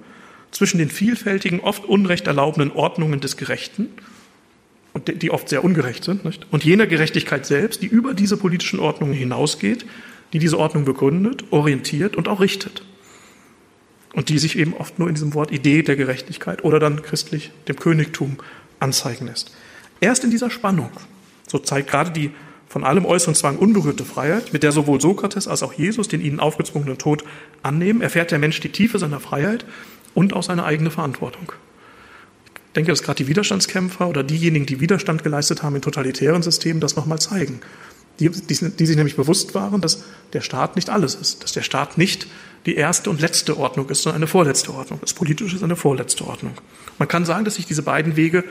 [0.51, 3.91] zwischen den vielfältigen, oft unrecht erlaubenden Ordnungen des Gerechten
[4.99, 6.47] die oft sehr ungerecht sind, nicht?
[6.51, 9.85] und jener Gerechtigkeit selbst, die über diese politischen Ordnungen hinausgeht,
[10.33, 12.83] die diese Ordnung begründet, orientiert und auch richtet.
[14.17, 17.53] Und die sich eben oft nur in diesem Wort Idee der Gerechtigkeit oder dann christlich
[17.69, 18.39] dem Königtum
[18.81, 19.55] anzeigen lässt.
[20.01, 20.91] Erst in dieser Spannung,
[21.47, 22.33] so zeigt gerade die
[22.69, 26.41] von allem äußeren Zwang unberührte Freiheit, mit der sowohl Sokrates als auch Jesus den ihnen
[26.41, 27.23] aufgezwungenen Tod
[27.63, 29.65] annehmen, erfährt der Mensch die Tiefe seiner Freiheit
[30.15, 31.53] und auch seine eigene Verantwortung
[32.77, 36.95] denke, dass gerade die Widerstandskämpfer oder diejenigen, die Widerstand geleistet haben in totalitären Systemen, das
[36.95, 37.61] nochmal zeigen.
[38.21, 41.63] Die, die, die, sich nämlich bewusst waren, dass der Staat nicht alles ist, dass der
[41.63, 42.27] Staat nicht
[42.67, 44.99] die erste und letzte Ordnung ist, sondern eine vorletzte Ordnung.
[45.01, 46.55] Das Politische ist eine vorletzte Ordnung.
[46.99, 48.45] Man kann sagen, dass sich diese beiden Wege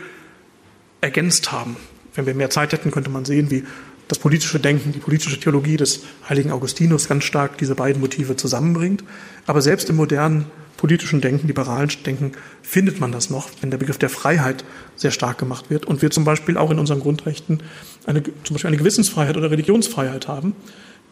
[1.01, 1.75] ergänzt haben.
[2.15, 3.65] Wenn wir mehr Zeit hätten, könnte man sehen, wie
[4.07, 9.03] das politische Denken, die politische Theologie des heiligen Augustinus ganz stark diese beiden Motive zusammenbringt.
[9.47, 10.45] Aber selbst im modernen
[10.77, 14.63] politischen Denken, liberalen Denken, findet man das noch, wenn der Begriff der Freiheit
[14.95, 17.63] sehr stark gemacht wird und wir zum Beispiel auch in unseren Grundrechten
[18.05, 20.53] eine, zum Beispiel eine Gewissensfreiheit oder Religionsfreiheit haben,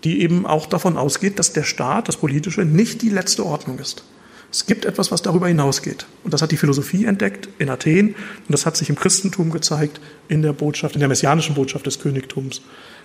[0.03, 4.03] die eben auch davon ausgeht, dass der Staat, das Politische, nicht die letzte Ordnung ist.
[4.51, 6.05] Es gibt etwas, was darüber hinausgeht.
[6.23, 9.99] Und das hat die Philosophie entdeckt in Athen und das hat sich im Christentum gezeigt,
[10.27, 12.61] in der Botschaft, in der messianischen Botschaft des Königtums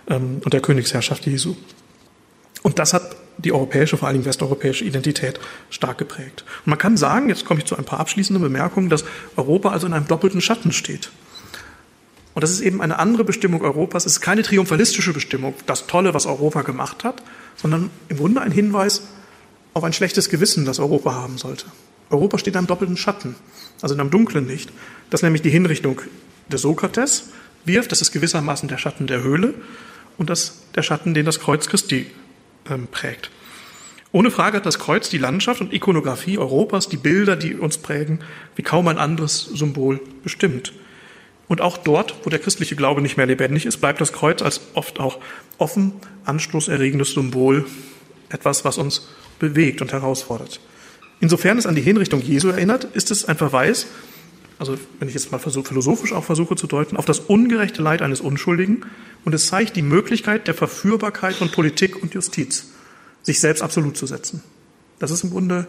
[0.08, 1.56] ähm, und der Königsherrschaft Jesu.
[2.62, 5.40] Und das hat die europäische, vor allem westeuropäische Identität
[5.70, 6.44] stark geprägt.
[6.64, 9.04] Und man kann sagen, jetzt komme ich zu ein paar abschließenden Bemerkungen, dass
[9.36, 11.10] Europa also in einem doppelten Schatten steht.
[12.38, 14.06] Und das ist eben eine andere Bestimmung Europas.
[14.06, 17.20] Es ist keine triumphalistische Bestimmung, das Tolle, was Europa gemacht hat,
[17.56, 19.02] sondern im Grunde ein Hinweis
[19.74, 21.64] auf ein schlechtes Gewissen, das Europa haben sollte.
[22.10, 23.34] Europa steht in einem doppelten Schatten,
[23.82, 24.70] also in einem dunklen Licht.
[25.10, 26.00] Das nämlich die Hinrichtung
[26.46, 27.30] des Sokrates
[27.64, 29.54] wirft, das ist gewissermaßen der Schatten der Höhle
[30.16, 32.06] und das der Schatten, den das Kreuz Christi
[32.70, 33.32] ähm, prägt.
[34.12, 38.20] Ohne Frage hat das Kreuz die Landschaft und Ikonografie Europas, die Bilder, die uns prägen,
[38.54, 40.72] wie kaum ein anderes Symbol bestimmt.
[41.48, 44.60] Und auch dort, wo der christliche Glaube nicht mehr lebendig ist, bleibt das Kreuz als
[44.74, 45.18] oft auch
[45.56, 45.94] offen
[46.24, 47.64] anstoßerregendes Symbol
[48.28, 50.60] etwas, was uns bewegt und herausfordert.
[51.20, 53.86] Insofern es an die Hinrichtung Jesu erinnert, ist es ein Verweis,
[54.58, 58.20] also wenn ich jetzt mal philosophisch auch versuche zu deuten, auf das ungerechte Leid eines
[58.20, 58.82] Unschuldigen
[59.24, 62.70] und es zeigt die Möglichkeit der Verführbarkeit von Politik und Justiz,
[63.22, 64.42] sich selbst absolut zu setzen.
[64.98, 65.66] Das ist im Grunde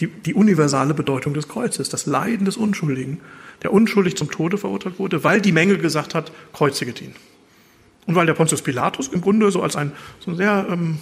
[0.00, 3.20] die, die universale Bedeutung des Kreuzes, das Leiden des Unschuldigen,
[3.62, 7.14] der unschuldig zum Tode verurteilt wurde, weil die Menge gesagt hat, kreuziget ihn.
[8.06, 10.98] Und weil der Pontius Pilatus im Grunde so als ein, so sehr ähm,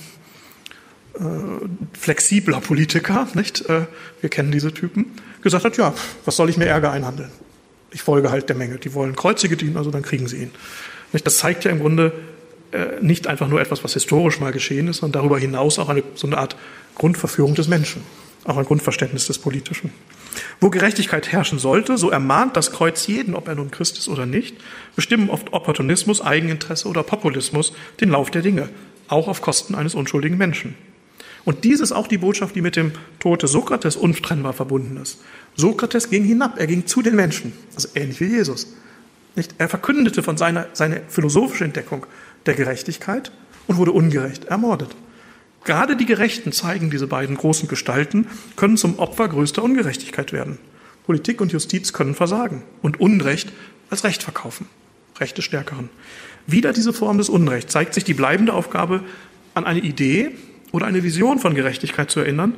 [1.15, 3.69] äh, flexibler Politiker, nicht?
[3.69, 3.87] Äh,
[4.21, 5.07] wir kennen diese Typen,
[5.43, 7.31] gesagt hat, ja, was soll ich mir Ärger einhandeln?
[7.91, 8.79] Ich folge halt der Menge.
[8.79, 10.51] Die wollen Kreuzige dienen, also dann kriegen sie ihn.
[11.25, 12.13] Das zeigt ja im Grunde
[12.73, 16.05] äh, nicht einfach nur etwas, was historisch mal geschehen ist, sondern darüber hinaus auch eine,
[16.15, 16.57] so eine Art
[16.95, 18.03] Grundverführung des Menschen,
[18.45, 19.93] auch ein Grundverständnis des Politischen.
[20.61, 24.27] Wo Gerechtigkeit herrschen sollte, so ermahnt das Kreuz jeden, ob er nun Christ ist oder
[24.27, 24.57] nicht,
[24.97, 28.69] bestimmen oft Opportunismus, Eigeninteresse oder Populismus den Lauf der Dinge,
[29.09, 30.75] auch auf Kosten eines unschuldigen Menschen.
[31.45, 35.21] Und dies ist auch die Botschaft, die mit dem Tod des Sokrates untrennbar verbunden ist.
[35.57, 38.75] Sokrates ging hinab, er ging zu den Menschen, also ähnlich wie Jesus.
[39.37, 39.55] Nicht?
[39.59, 42.07] Er verkündete von seiner, seiner philosophischen Entdeckung
[42.47, 43.33] der Gerechtigkeit
[43.67, 44.95] und wurde ungerecht ermordet.
[45.65, 50.59] Gerade die Gerechten zeigen diese beiden großen Gestalten, können zum Opfer größter Ungerechtigkeit werden.
[51.05, 53.53] Politik und Justiz können versagen und Unrecht
[53.91, 54.67] als Recht verkaufen.
[55.19, 55.91] Recht des Stärkeren.
[56.47, 59.03] Wieder diese Form des Unrechts zeigt sich die bleibende Aufgabe,
[59.55, 60.31] an eine Idee
[60.73, 62.55] oder eine Vision von Gerechtigkeit zu erinnern,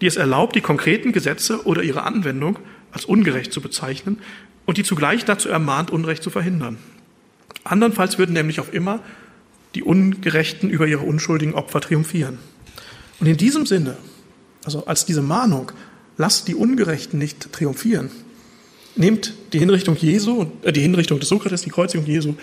[0.00, 2.58] die es erlaubt, die konkreten Gesetze oder ihre Anwendung
[2.92, 4.18] als ungerecht zu bezeichnen
[4.64, 6.78] und die zugleich dazu ermahnt, Unrecht zu verhindern.
[7.64, 9.00] Andernfalls würden nämlich auf immer
[9.76, 12.38] die Ungerechten über ihre unschuldigen Opfer triumphieren.
[13.20, 13.98] Und in diesem Sinne,
[14.64, 15.70] also als diese Mahnung,
[16.16, 18.10] lasst die Ungerechten nicht triumphieren,
[18.96, 22.34] nehmt die Hinrichtung Jesu, äh, die Hinrichtung des Sokrates, die Kreuzigung Jesu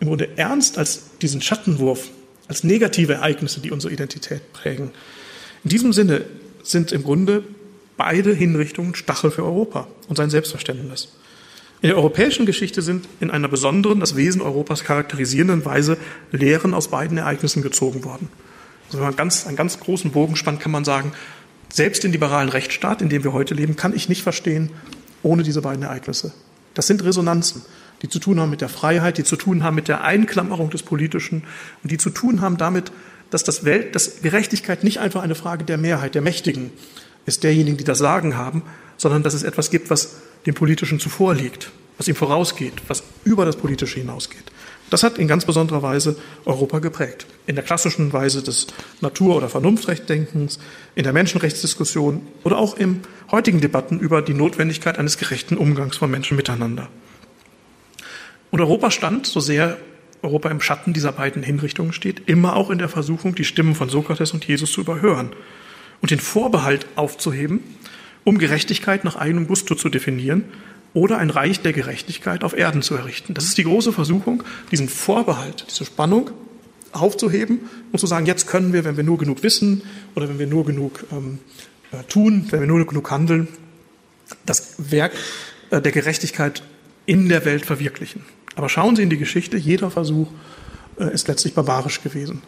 [0.00, 2.08] im Grunde ernst als diesen Schattenwurf,
[2.48, 4.92] als negative Ereignisse, die unsere Identität prägen.
[5.64, 6.24] In diesem Sinne
[6.62, 7.44] sind im Grunde
[7.98, 11.08] beide Hinrichtungen Stachel für Europa und sein Selbstverständnis.
[11.82, 15.98] In der europäischen Geschichte sind in einer besonderen, das Wesen Europas charakterisierenden Weise
[16.30, 18.28] Lehren aus beiden Ereignissen gezogen worden.
[18.86, 21.12] Also wenn man ganz, einen ganz großen Bogen spannt, kann man sagen,
[21.72, 24.70] selbst den liberalen Rechtsstaat, in dem wir heute leben, kann ich nicht verstehen
[25.24, 26.32] ohne diese beiden Ereignisse.
[26.74, 27.62] Das sind Resonanzen,
[28.02, 30.84] die zu tun haben mit der Freiheit, die zu tun haben mit der Einklammerung des
[30.84, 31.42] Politischen
[31.82, 32.92] und die zu tun haben damit,
[33.30, 36.70] dass das Welt, dass Gerechtigkeit nicht einfach eine Frage der Mehrheit, der Mächtigen
[37.26, 38.62] ist, derjenigen, die das Sagen haben,
[38.98, 40.16] sondern dass es etwas gibt, was
[40.46, 44.44] dem Politischen zuvor liegt, was ihm vorausgeht, was über das Politische hinausgeht.
[44.90, 47.26] Das hat in ganz besonderer Weise Europa geprägt.
[47.46, 48.66] In der klassischen Weise des
[49.00, 50.58] Natur- oder Vernunftrechtdenkens,
[50.94, 56.10] in der Menschenrechtsdiskussion oder auch in heutigen Debatten über die Notwendigkeit eines gerechten Umgangs von
[56.10, 56.90] Menschen miteinander.
[58.50, 59.78] Und Europa stand, so sehr
[60.20, 63.88] Europa im Schatten dieser beiden Hinrichtungen steht, immer auch in der Versuchung, die Stimmen von
[63.88, 65.30] Sokrates und Jesus zu überhören
[66.02, 67.60] und den Vorbehalt aufzuheben,
[68.24, 70.44] um Gerechtigkeit nach eigenem Gusto zu definieren
[70.94, 73.34] oder ein Reich der Gerechtigkeit auf Erden zu errichten.
[73.34, 76.30] Das ist die große Versuchung, diesen Vorbehalt, diese Spannung
[76.92, 77.60] aufzuheben
[77.90, 79.82] und zu sagen, jetzt können wir, wenn wir nur genug wissen
[80.14, 81.38] oder wenn wir nur genug ähm,
[81.90, 83.48] äh, tun, wenn wir nur genug handeln,
[84.44, 85.12] das Werk
[85.70, 86.62] äh, der Gerechtigkeit
[87.06, 88.22] in der Welt verwirklichen.
[88.54, 90.28] Aber schauen Sie in die Geschichte, jeder Versuch
[90.98, 92.42] äh, ist letztlich barbarisch gewesen,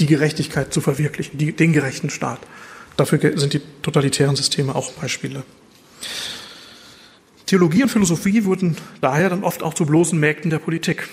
[0.00, 2.40] die Gerechtigkeit zu verwirklichen, die, den gerechten Staat.
[2.96, 5.42] Dafür sind die totalitären Systeme auch Beispiele.
[7.46, 11.08] Theologie und Philosophie wurden daher dann oft auch zu bloßen Mägden der Politik.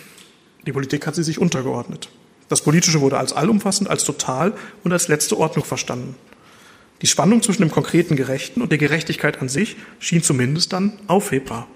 [0.66, 2.10] Die Politik hat sie sich untergeordnet.
[2.48, 4.54] Das Politische wurde als allumfassend, als total
[4.84, 6.16] und als letzte Ordnung verstanden.
[7.02, 11.68] Die Spannung zwischen dem konkreten Gerechten und der Gerechtigkeit an sich schien zumindest dann aufhebbar.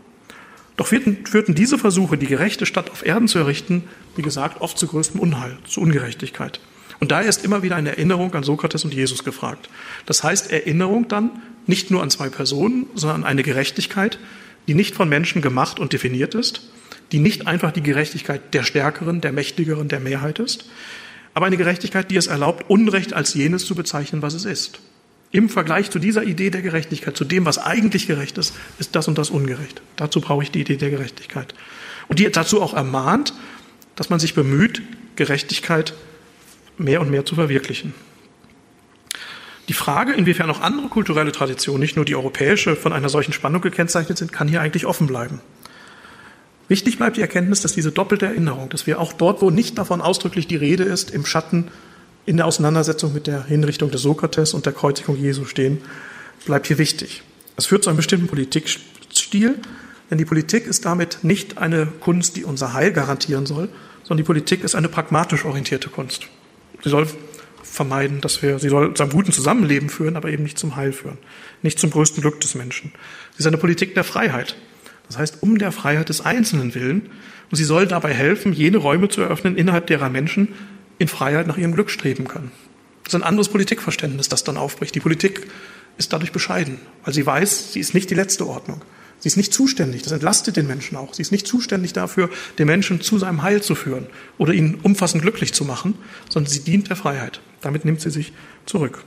[0.75, 3.83] Doch führten, diese Versuche, die gerechte Stadt auf Erden zu errichten,
[4.15, 6.59] wie gesagt, oft zu größtem Unheil, zu Ungerechtigkeit.
[6.99, 9.69] Und daher ist immer wieder eine Erinnerung an Sokrates und Jesus gefragt.
[10.05, 11.31] Das heißt Erinnerung dann
[11.65, 14.19] nicht nur an zwei Personen, sondern an eine Gerechtigkeit,
[14.67, 16.69] die nicht von Menschen gemacht und definiert ist,
[17.11, 20.65] die nicht einfach die Gerechtigkeit der Stärkeren, der Mächtigeren, der Mehrheit ist,
[21.33, 24.79] aber eine Gerechtigkeit, die es erlaubt, Unrecht als jenes zu bezeichnen, was es ist.
[25.31, 29.07] Im Vergleich zu dieser Idee der Gerechtigkeit, zu dem, was eigentlich gerecht ist, ist das
[29.07, 29.81] und das ungerecht.
[29.95, 31.55] Dazu brauche ich die Idee der Gerechtigkeit.
[32.07, 33.33] Und die dazu auch ermahnt,
[33.95, 34.83] dass man sich bemüht,
[35.15, 35.95] Gerechtigkeit
[36.77, 37.93] mehr und mehr zu verwirklichen.
[39.69, 43.61] Die Frage, inwiefern auch andere kulturelle Traditionen, nicht nur die europäische, von einer solchen Spannung
[43.61, 45.39] gekennzeichnet sind, kann hier eigentlich offen bleiben.
[46.67, 50.01] Wichtig bleibt die Erkenntnis, dass diese doppelte Erinnerung, dass wir auch dort, wo nicht davon
[50.01, 51.69] ausdrücklich die Rede ist, im Schatten
[52.25, 55.79] in der Auseinandersetzung mit der Hinrichtung des Sokrates und der Kreuzigung Jesu stehen,
[56.45, 57.23] bleibt hier wichtig.
[57.57, 59.55] Es führt zu einem bestimmten Politikstil,
[60.09, 63.69] denn die Politik ist damit nicht eine Kunst, die unser Heil garantieren soll,
[64.03, 66.27] sondern die Politik ist eine pragmatisch orientierte Kunst.
[66.83, 67.07] Sie soll
[67.63, 70.93] vermeiden, dass wir, sie soll zu einem guten Zusammenleben führen, aber eben nicht zum Heil
[70.93, 71.17] führen,
[71.61, 72.91] nicht zum größten Glück des Menschen.
[73.33, 74.55] Sie ist eine Politik der Freiheit.
[75.07, 77.09] Das heißt, um der Freiheit des Einzelnen willen.
[77.51, 80.49] Und sie soll dabei helfen, jene Räume zu eröffnen, innerhalb derer Menschen
[80.97, 82.51] in Freiheit nach ihrem Glück streben können.
[83.03, 84.95] Das ist ein anderes Politikverständnis, das dann aufbricht.
[84.95, 85.47] Die Politik
[85.97, 88.81] ist dadurch bescheiden, weil sie weiß, sie ist nicht die letzte Ordnung.
[89.23, 91.13] Sie ist nicht zuständig, das entlastet den Menschen auch.
[91.13, 94.07] Sie ist nicht zuständig dafür, den Menschen zu seinem Heil zu führen
[94.37, 95.95] oder ihn umfassend glücklich zu machen,
[96.27, 97.39] sondern sie dient der Freiheit.
[97.61, 98.33] Damit nimmt sie sich
[98.65, 99.05] zurück.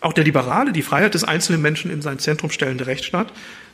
[0.00, 3.32] Auch der Liberale, die Freiheit des einzelnen Menschen in sein Zentrum stellende Rechtsstaat,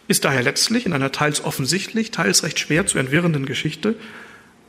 [0.09, 3.97] ist daher letztlich in einer teils offensichtlich, teils recht schwer zu entwirrenden Geschichte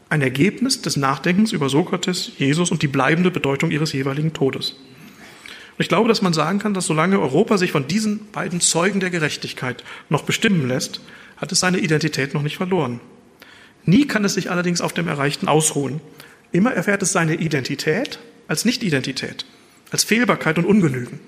[0.10, 4.76] ein Ergebnis des Nachdenkens über Sokrates, Jesus und die bleibende Bedeutung ihres jeweiligen Todes.
[5.78, 9.00] Und ich glaube, dass man sagen kann, dass solange Europa sich von diesen beiden Zeugen
[9.00, 11.02] der Gerechtigkeit noch bestimmen lässt,
[11.38, 13.00] hat es seine Identität noch nicht verloren.
[13.86, 16.02] Nie kann es sich allerdings auf dem Erreichten ausruhen.
[16.52, 18.18] Immer erfährt es seine Identität
[18.48, 19.46] als Nicht-Identität,
[19.92, 21.20] als Fehlbarkeit und Ungenügen.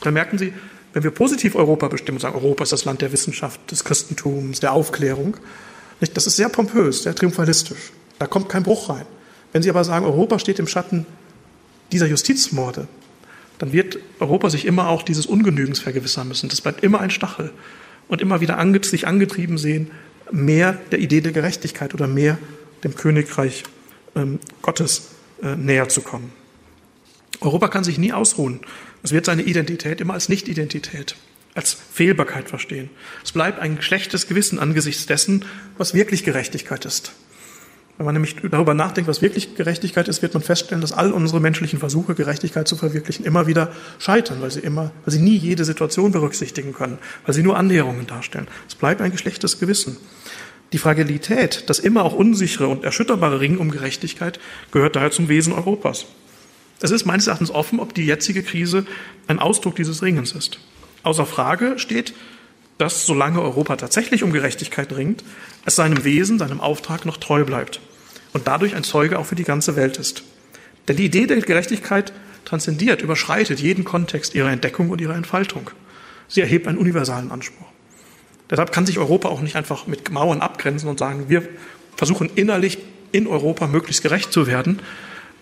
[0.00, 0.54] Dann merken Sie,
[0.94, 4.60] wenn wir positiv Europa bestimmen und sagen, Europa ist das Land der Wissenschaft, des Christentums,
[4.60, 5.36] der Aufklärung,
[6.00, 7.92] nicht, das ist sehr pompös, sehr triumphalistisch.
[8.18, 9.04] Da kommt kein Bruch rein.
[9.52, 11.06] Wenn Sie aber sagen, Europa steht im Schatten
[11.92, 12.88] dieser Justizmorde,
[13.58, 16.48] dann wird Europa sich immer auch dieses Ungenügens vergewissern müssen.
[16.48, 17.50] Das bleibt immer ein Stachel
[18.08, 19.90] und immer wieder ange sich angetrieben sehen,
[20.30, 22.38] mehr der Idee der Gerechtigkeit oder mehr
[22.84, 23.64] dem Königreich
[24.14, 25.10] ähm, Gottes
[25.42, 26.32] äh, näher zu kommen.
[27.40, 28.60] Europa kann sich nie ausruhen.
[29.02, 31.16] Es wird seine Identität immer als Nicht-Identität,
[31.54, 32.90] als Fehlbarkeit verstehen.
[33.24, 35.44] Es bleibt ein schlechtes Gewissen angesichts dessen,
[35.76, 37.12] was wirklich Gerechtigkeit ist.
[37.98, 41.40] Wenn man nämlich darüber nachdenkt, was wirklich Gerechtigkeit ist, wird man feststellen, dass all unsere
[41.40, 45.64] menschlichen Versuche, Gerechtigkeit zu verwirklichen, immer wieder scheitern, weil sie immer, weil sie nie jede
[45.64, 48.46] Situation berücksichtigen können, weil sie nur Annäherungen darstellen.
[48.68, 49.96] Es bleibt ein geschlechtes Gewissen.
[50.72, 54.38] Die Fragilität, das immer auch unsichere und erschütterbare Ringen um Gerechtigkeit
[54.70, 56.06] gehört daher zum Wesen Europas.
[56.80, 58.86] Es ist meines Erachtens offen, ob die jetzige Krise
[59.26, 60.60] ein Ausdruck dieses Ringens ist.
[61.02, 62.14] Außer Frage steht,
[62.76, 65.24] dass solange Europa tatsächlich um Gerechtigkeit ringt,
[65.64, 67.80] es seinem Wesen, seinem Auftrag noch treu bleibt
[68.32, 70.22] und dadurch ein Zeuge auch für die ganze Welt ist.
[70.86, 72.12] Denn die Idee der Gerechtigkeit
[72.44, 75.70] transzendiert, überschreitet jeden Kontext ihrer Entdeckung und ihrer Entfaltung.
[76.28, 77.66] Sie erhebt einen universalen Anspruch.
[78.50, 81.46] Deshalb kann sich Europa auch nicht einfach mit Mauern abgrenzen und sagen, wir
[81.96, 82.78] versuchen innerlich
[83.12, 84.80] in Europa möglichst gerecht zu werden.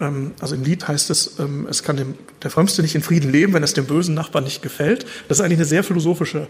[0.01, 3.31] Ähm, also im Lied heißt es, ähm, es kann dem, der Frömmste nicht in Frieden
[3.31, 5.07] leben, wenn es dem bösen Nachbarn nicht gefällt.
[5.29, 6.49] Das ist eigentlich eine sehr philosophische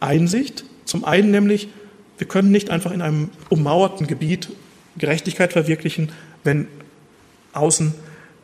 [0.00, 0.64] Einsicht.
[0.84, 1.68] Zum einen nämlich,
[2.18, 4.48] wir können nicht einfach in einem ummauerten Gebiet
[4.98, 6.10] Gerechtigkeit verwirklichen,
[6.44, 6.68] wenn
[7.52, 7.94] außen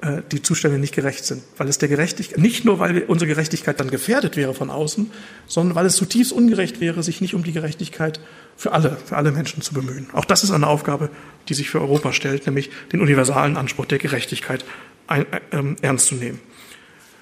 [0.02, 1.42] äh, die Zustände nicht gerecht sind.
[1.56, 5.10] Weil es der Gerechtigkeit, nicht nur weil unsere Gerechtigkeit dann gefährdet wäre von außen,
[5.46, 8.20] sondern weil es zutiefst ungerecht wäre, sich nicht um die Gerechtigkeit
[8.56, 10.08] für alle, für alle Menschen zu bemühen.
[10.12, 11.08] Auch das ist eine Aufgabe,
[11.48, 14.64] die sich für Europa stellt, nämlich den universalen Anspruch der Gerechtigkeit
[15.06, 15.38] ein, äh,
[15.82, 16.40] ernst zu nehmen.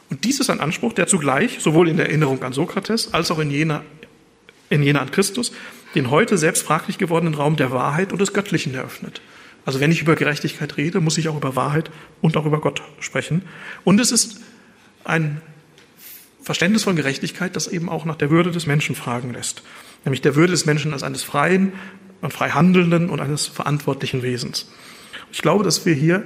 [0.08, 3.38] Und dies ist ein Anspruch, der zugleich sowohl in der Erinnerung an Sokrates als auch
[3.38, 3.84] in jener,
[4.68, 5.52] in jener an Christus
[5.94, 9.20] den heute selbst fraglich gewordenen Raum der Wahrheit und des Göttlichen eröffnet.
[9.64, 12.82] Also wenn ich über Gerechtigkeit rede, muss ich auch über Wahrheit und auch über Gott
[13.00, 13.42] sprechen.
[13.84, 14.40] Und es ist
[15.04, 15.40] ein
[16.42, 19.62] Verständnis von Gerechtigkeit, das eben auch nach der Würde des Menschen fragen lässt.
[20.04, 21.72] Nämlich der Würde des Menschen als eines freien
[22.22, 24.70] und frei handelnden und eines verantwortlichen Wesens.
[25.32, 26.22] Ich glaube, dass wir hier,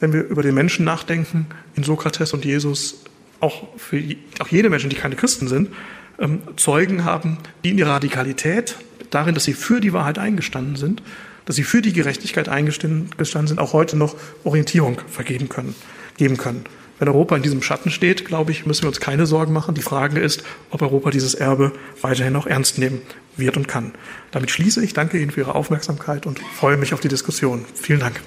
[0.00, 3.04] wenn wir über den Menschen nachdenken, in Sokrates und Jesus,
[3.40, 4.02] auch für
[4.40, 5.70] auch jede Menschen, die keine Christen sind,
[6.18, 8.76] ähm, Zeugen haben, die in ihrer Radikalität,
[9.10, 11.02] darin, dass sie für die Wahrheit eingestanden sind,
[11.44, 15.74] dass sie für die Gerechtigkeit eingestanden sind, auch heute noch Orientierung vergeben können,
[16.16, 16.64] geben können.
[16.98, 19.74] Wenn Europa in diesem Schatten steht, glaube ich, müssen wir uns keine Sorgen machen.
[19.74, 23.00] Die Frage ist, ob Europa dieses Erbe weiterhin auch ernst nehmen
[23.36, 23.92] wird und kann.
[24.32, 24.94] Damit schließe ich.
[24.94, 27.64] Danke Ihnen für Ihre Aufmerksamkeit und freue mich auf die Diskussion.
[27.74, 28.20] Vielen Dank.